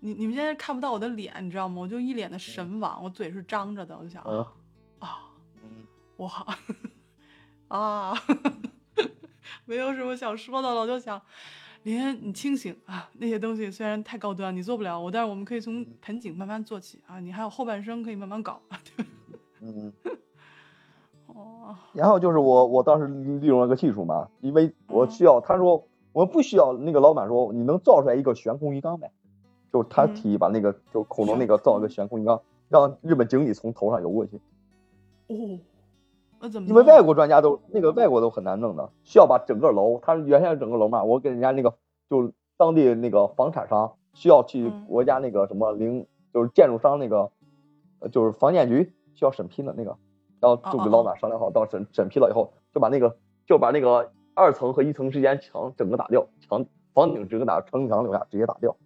[0.00, 1.80] 你你们现在看不到我的脸，你知道吗？
[1.80, 4.52] 我就一脸的神往，我嘴是张着的，我就想啊
[4.98, 5.08] 啊，
[6.16, 6.46] 哇
[7.68, 8.14] 啊，
[9.64, 11.20] 没有什么想说的了，我就想，
[11.84, 18.60] 林恩你清醒啊，那些东西虽然太高端，你做不了我，但是我们可以从盆景慢慢做起啊，你还有后半生可以慢慢搞，
[18.96, 19.06] 对
[19.62, 19.92] 嗯。
[21.34, 29.10] 哦，然后就是我，我当时利用了个技术嘛，因为我需要，他说我们不需要，那个老板说你能造出来一个悬空鱼缸呗？
[29.72, 34.36] 就他提议把那个就恐龙那个造一个悬空鱼缸，让日本经理从头上游过去。
[35.28, 35.58] 哦，
[36.40, 36.68] 那怎么？
[36.68, 41.74] 因为外国专家都那个外国都很难弄的，需要把整个楼，他原先整个楼嘛，我给人家那个
[42.10, 47.30] 就当地那个房产商需要去国家那个什么零，就是建筑商那个，
[48.10, 49.96] 就是房建局需要审批的那个。
[50.42, 53.16] 然后就跟老板商量好，到审审批了以后，就把那个
[53.46, 58.76] 就把那个二层和一层之间墙整个打掉，墙房顶整个打城墙留下，直接打掉。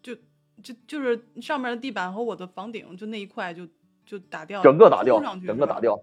[0.00, 0.14] 就
[0.62, 3.66] 就就是上面的地板和我的房顶就那一块就
[4.06, 6.00] 就打掉，整个打掉，整个打掉。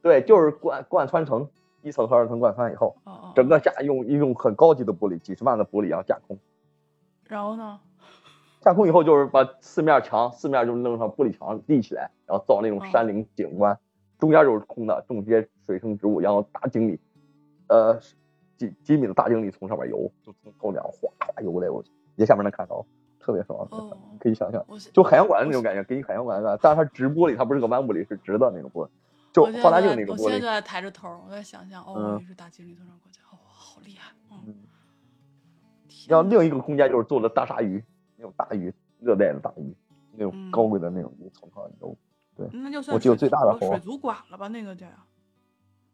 [0.00, 1.46] 对，就是贯贯穿成，
[1.82, 2.96] 一层和二层贯穿以后，
[3.34, 6.38] 整个架用用很高级的玻璃，几十万的玻璃然后架空。
[7.24, 7.80] 然后呢？
[8.60, 13.78] 架空以后就是把四面墙四面就弄上玻璃墙立起来，然后造那种山林景观。
[14.18, 16.98] 中间就是空的，种些水生植物，然后大井里，
[17.68, 17.98] 呃，
[18.56, 21.82] 几几米的大井里从上面游，就从头顶哗哗游过来，我
[22.16, 22.84] 在下面能看到，
[23.20, 23.68] 特别爽，
[24.18, 28.88] 可以想象，就海洋馆的那种感觉，给你海洋馆感，但是它直玻璃，它不是个弯玻璃，是直的那种玻璃，
[29.32, 30.24] 就放大镜那种玻璃。
[30.24, 34.12] 我现在抬着头，我在想象，哦，是大井里从上过去，哦，好厉害，
[34.46, 34.54] 嗯。
[36.08, 37.84] 然后另一个空间就是做的大鲨鱼，
[38.16, 39.74] 那种大鱼，热带的大鱼，
[40.16, 41.96] 那种高贵的那种鱼从上面游。
[42.38, 44.46] 对，那就算我记得最大的猴水族馆了吧？
[44.46, 44.86] 那个叫。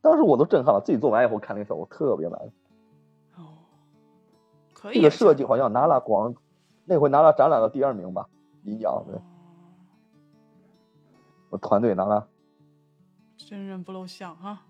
[0.03, 2.39] 当时我都震撼了，自己做完以后看那个效果特别难。
[3.37, 3.57] 哦，
[4.75, 4.97] 可以。
[4.97, 6.35] 这个设计好像拿了广，
[6.85, 8.29] 那回拿了展览的第二名吧，
[8.65, 9.03] 银奖。
[9.07, 9.19] 对。
[11.49, 12.29] 我团队拿了。
[13.39, 14.61] 真人不露相哈，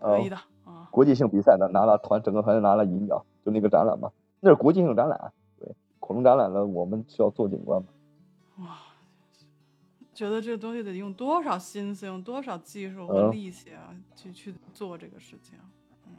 [0.00, 5.32] 可以的啊国际性比赛的拿了团，整个团队拿了银奖，就那个展览嘛，那是国际性展览。
[5.58, 7.88] 对，恐龙展览了，我们需要做景观嘛？
[8.58, 8.76] 哇，
[10.18, 15.56] 觉得这个东西得用多少心思，用多少技术和力气啊，去去做这个事情。
[16.08, 16.12] 嗯，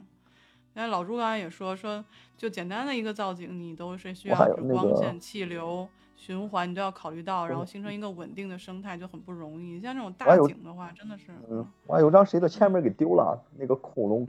[0.72, 2.02] 那老朱刚才也说说，
[2.34, 4.36] 就简单的一个造景，你都是需要
[4.70, 5.86] 光线、气流。
[6.16, 9.78] 循环你都要考虑到，然后形成一个稳定的生态就很不容易。
[9.80, 11.32] 像这种大景的话，真的是。
[11.50, 13.42] 嗯，我还有张谁的签名给丢了？
[13.58, 14.26] 那个恐龙，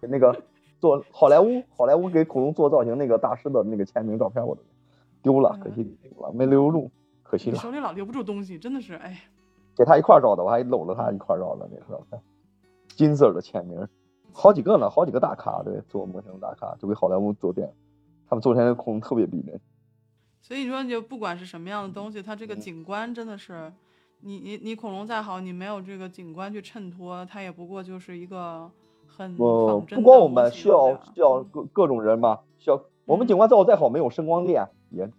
[0.00, 0.44] 给那个
[0.80, 4.62] 做好莱坞，好莱坞给恐龙做造型那个大师的那个签名照片我都
[5.20, 6.88] 丢了，可惜丢了，没留住，
[7.34, 7.58] 可惜了。
[7.58, 9.20] 手里老留不住东西，真的是哎。
[9.76, 12.00] 给他一块照的，我还搂着他一块照的那个，
[12.94, 13.88] 金色的签名，
[14.32, 17.74] 好几个呢，好几个大咖对，做模型大咖就给好莱坞做电影，
[18.28, 19.60] 他们做出来的恐龙特别逼真。
[20.40, 23.72] 所以你说，就不管是什么样的东西，它这个景观真的是，
[24.20, 28.70] 你你你恐龙再好，你没有这个景观去衬托，它也不过就是一个
[29.08, 35.10] 很不不光我们需要需要各各种人嘛，需要我们景观造的再好，没有声光电也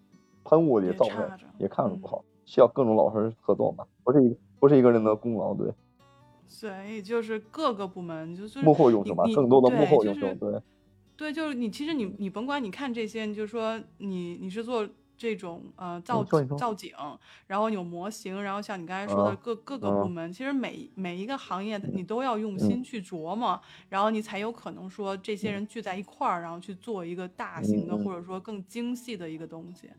[0.46, 5.74] 喷雾也造不了，也看着不好，需要各种老师合作嘛，不是一不是一个人的功劳，对。
[6.48, 10.62] 所以就是各个部门就是幕后用手嘛，更多的幕后用手，对。
[11.18, 14.88] 对，就是你其实你你甭管你看这些，你就说你你是做。
[15.18, 16.22] 这种呃造
[16.58, 16.91] 造景，
[17.48, 29.89] 然后有模型，然后像你刚才说的各各个部门，其实每每一个行业你都要用心去琢磨，然后你才有可能说这些人聚在一块儿，然后去做一个大型的或者说更精细的一个东西。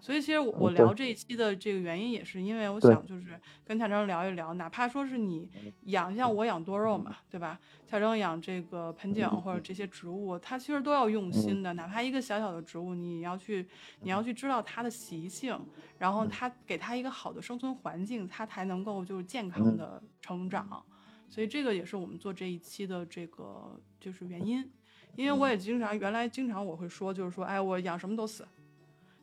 [0.00, 5.50] 所以其实我聊这一期的这个原因也是因为我想就是跟蔡征聊一聊，哪怕说是你
[5.84, 7.58] 养像我养多肉嘛，对吧？
[7.86, 11.72] 蔡征养这个盆景或者这些植物，它其实都要用心的。
[11.74, 13.66] 哪怕一个小小的植物，你要去
[14.00, 15.58] 你要去知道它的习性，
[15.98, 20.84] 然后它给它一个好的生存环境，它才能够就是健康的成长。
[21.28, 24.70] 所以这个也是我们做这一期的这个就是原因。
[25.16, 28.46] 因为我也经常原来经常我会说就是说，哎，我养什么都死。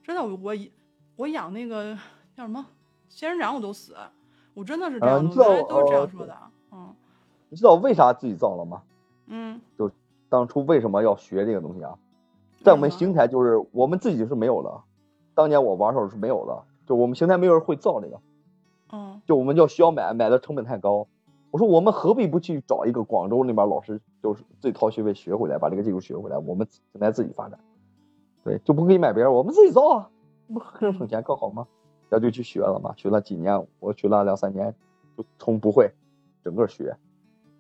[0.05, 0.53] 真的，我我
[1.15, 1.97] 我养那个
[2.35, 2.63] 叫什么
[3.09, 3.95] 仙人掌，我都死。
[4.53, 6.37] 我真的是这样，的，原来都是这样说的。
[6.71, 6.93] 嗯，
[7.49, 8.83] 你知道为啥自己造了吗？
[9.25, 9.89] 嗯，就
[10.29, 11.97] 当初为什么要学这个东西啊？
[12.63, 14.71] 在我们邢台，就是我们自己是没有的。
[15.33, 18.19] 当年我玩时候是没有的，就我们邢台没有人会造这个。
[18.93, 21.07] 嗯，就我们就需要买，买的成本太高。
[21.49, 27.59] 我说我们何必不去找一个广州那边老师，就是自己掏学费学回来，把这个技术学回来，我们邢台自己发展。
[28.45, 30.09] 对，就不可以买别人，我们自己造啊，
[30.47, 31.67] 不更省钱更好吗？
[32.09, 34.71] 然后就去学了嘛，学了几年，我学了两三年，
[35.17, 35.91] 就从不会，
[36.43, 36.95] 整个学，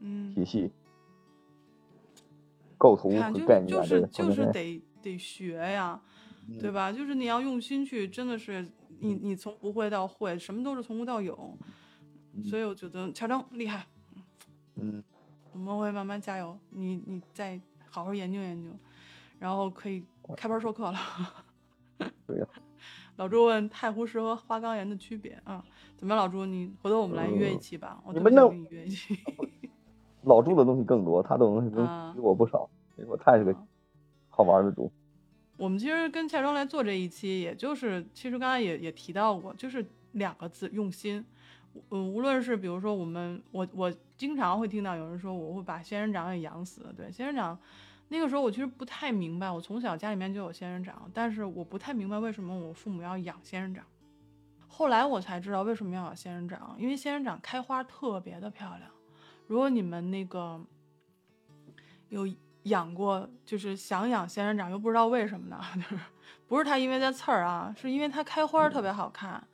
[0.01, 0.71] 嗯，体系、
[2.77, 5.99] 构图和概念，就是就是得得学呀，
[6.59, 6.91] 对吧？
[6.91, 8.63] 就是你要用心去，真的是
[8.99, 11.57] 你你从不会到会，什么都是从无到有，
[12.43, 13.87] 所以我觉得乔征厉害，
[14.75, 15.03] 嗯，
[15.51, 17.59] 我们会慢慢加油，你你再
[17.89, 18.69] 好好研究研究，
[19.39, 20.05] 然后可以。
[20.35, 20.97] 开班授课了，
[22.25, 22.47] 对呀。
[23.17, 25.63] 老朱问太湖石和花岗岩的区别啊？
[25.95, 26.45] 怎么样，老朱？
[26.45, 28.03] 你回头我们来约一期吧。
[28.13, 29.17] 你们那约一期。
[30.23, 32.69] 老朱的东西更多，他的东西比我不少。
[33.07, 33.55] 我太是个
[34.27, 34.91] 好玩的猪。
[35.55, 41.23] 我们其实跟蔡庄来做这一期，也就是其实刚才也也提到过，就是两个字：用心。
[41.91, 46.93] 嗯，无论是比如说我们，我我经常会听到有人说，我会把仙人掌给养死。
[46.97, 47.57] 对，仙人掌。
[48.07, 53.83] 那个时候我其实不太明白，我从小家里面就有仙人掌，但是我不太明白为什么我父母要养仙人掌。
[54.67, 58.89] 后来我才知道为什么要养仙人掌，因为仙人掌开花特别的漂亮。
[59.47, 60.59] 如果你们那个
[62.09, 62.27] 有
[62.63, 65.61] 养过，就是想养仙人掌又不知道为什么呢？
[65.75, 65.99] 就是
[66.47, 69.47] 不是它因为它刺儿啊，是因为它开花特别好看。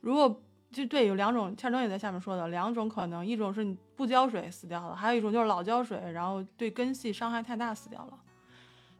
[0.00, 0.42] 如果
[0.72, 8.18] 就对，有两种，欠征也在下面说的两种可能，一种是你不浇水死掉了，还有一种就是老浇水，然后对根系伤害太大死掉了。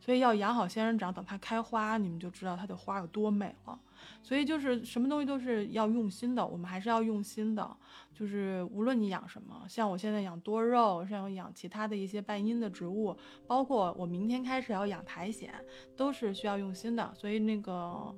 [0.00, 3.78] 所以要养好仙人掌，等它开花，你们就知道它的花有多美了。
[4.22, 7.76] 所以就是什么东西都是要用心的，我们还是要用心的。
[8.12, 15.48] 就是无论你养什么，像我现在养多肉，像我养其他的一些半阴的植物，包括我明天开始要养苔藓，
[15.96, 17.12] 都是需要用心的。
[17.14, 18.14] 所以那个。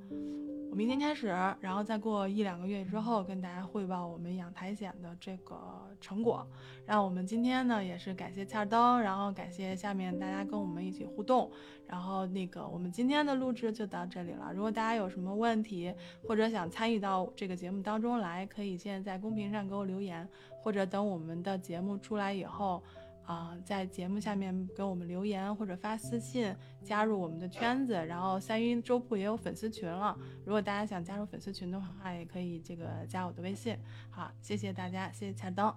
[0.71, 1.27] 我明天开始，
[1.61, 5.55] 然后再过一两个月之后，跟大家汇报我们养苔藓的这个
[6.01, 6.47] 成果。
[6.87, 11.51] 然后我们今天呢，也是感谢恰登，然后感谢下面大家跟我们一起互动。
[11.93, 14.51] 然后那个我们今天的录制就到这里了。
[14.55, 15.93] 如果大家有什么问题，
[16.27, 20.27] 或者想参与到这个节目当中来，可以现在在公屏上给我留言，
[20.63, 22.83] 或者等我们的节目出来以后。
[23.25, 27.93] 啊，在节目下面给我们留言或者发私信，加入我们的圈子。
[27.93, 33.79] 然后三云粥铺也有粉丝群了，如果大家想加入粉丝群的话，也可以这个加我的微信。
[34.11, 35.73] 好，谢谢大家，谢谢彩灯，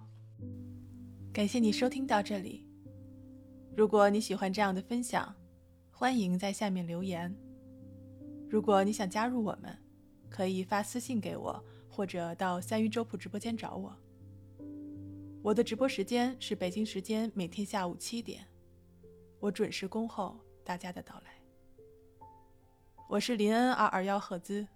[1.32, 2.66] 感谢你收听到这里。
[3.76, 5.32] 如果你喜欢这样的分享，
[5.98, 7.34] 欢迎在下面留言。
[8.50, 9.74] 如果你想加入我们，
[10.28, 13.96] 可以发私信给我，或者到三鱼粥铺直播间找我。
[15.42, 18.46] 我的直播时间是北京时间每天下午七点，
[19.40, 21.30] 我准时恭候大家的到来。
[23.08, 24.68] 我是林恩二二幺赫兹，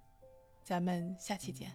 [0.64, 1.70] 咱们下期见。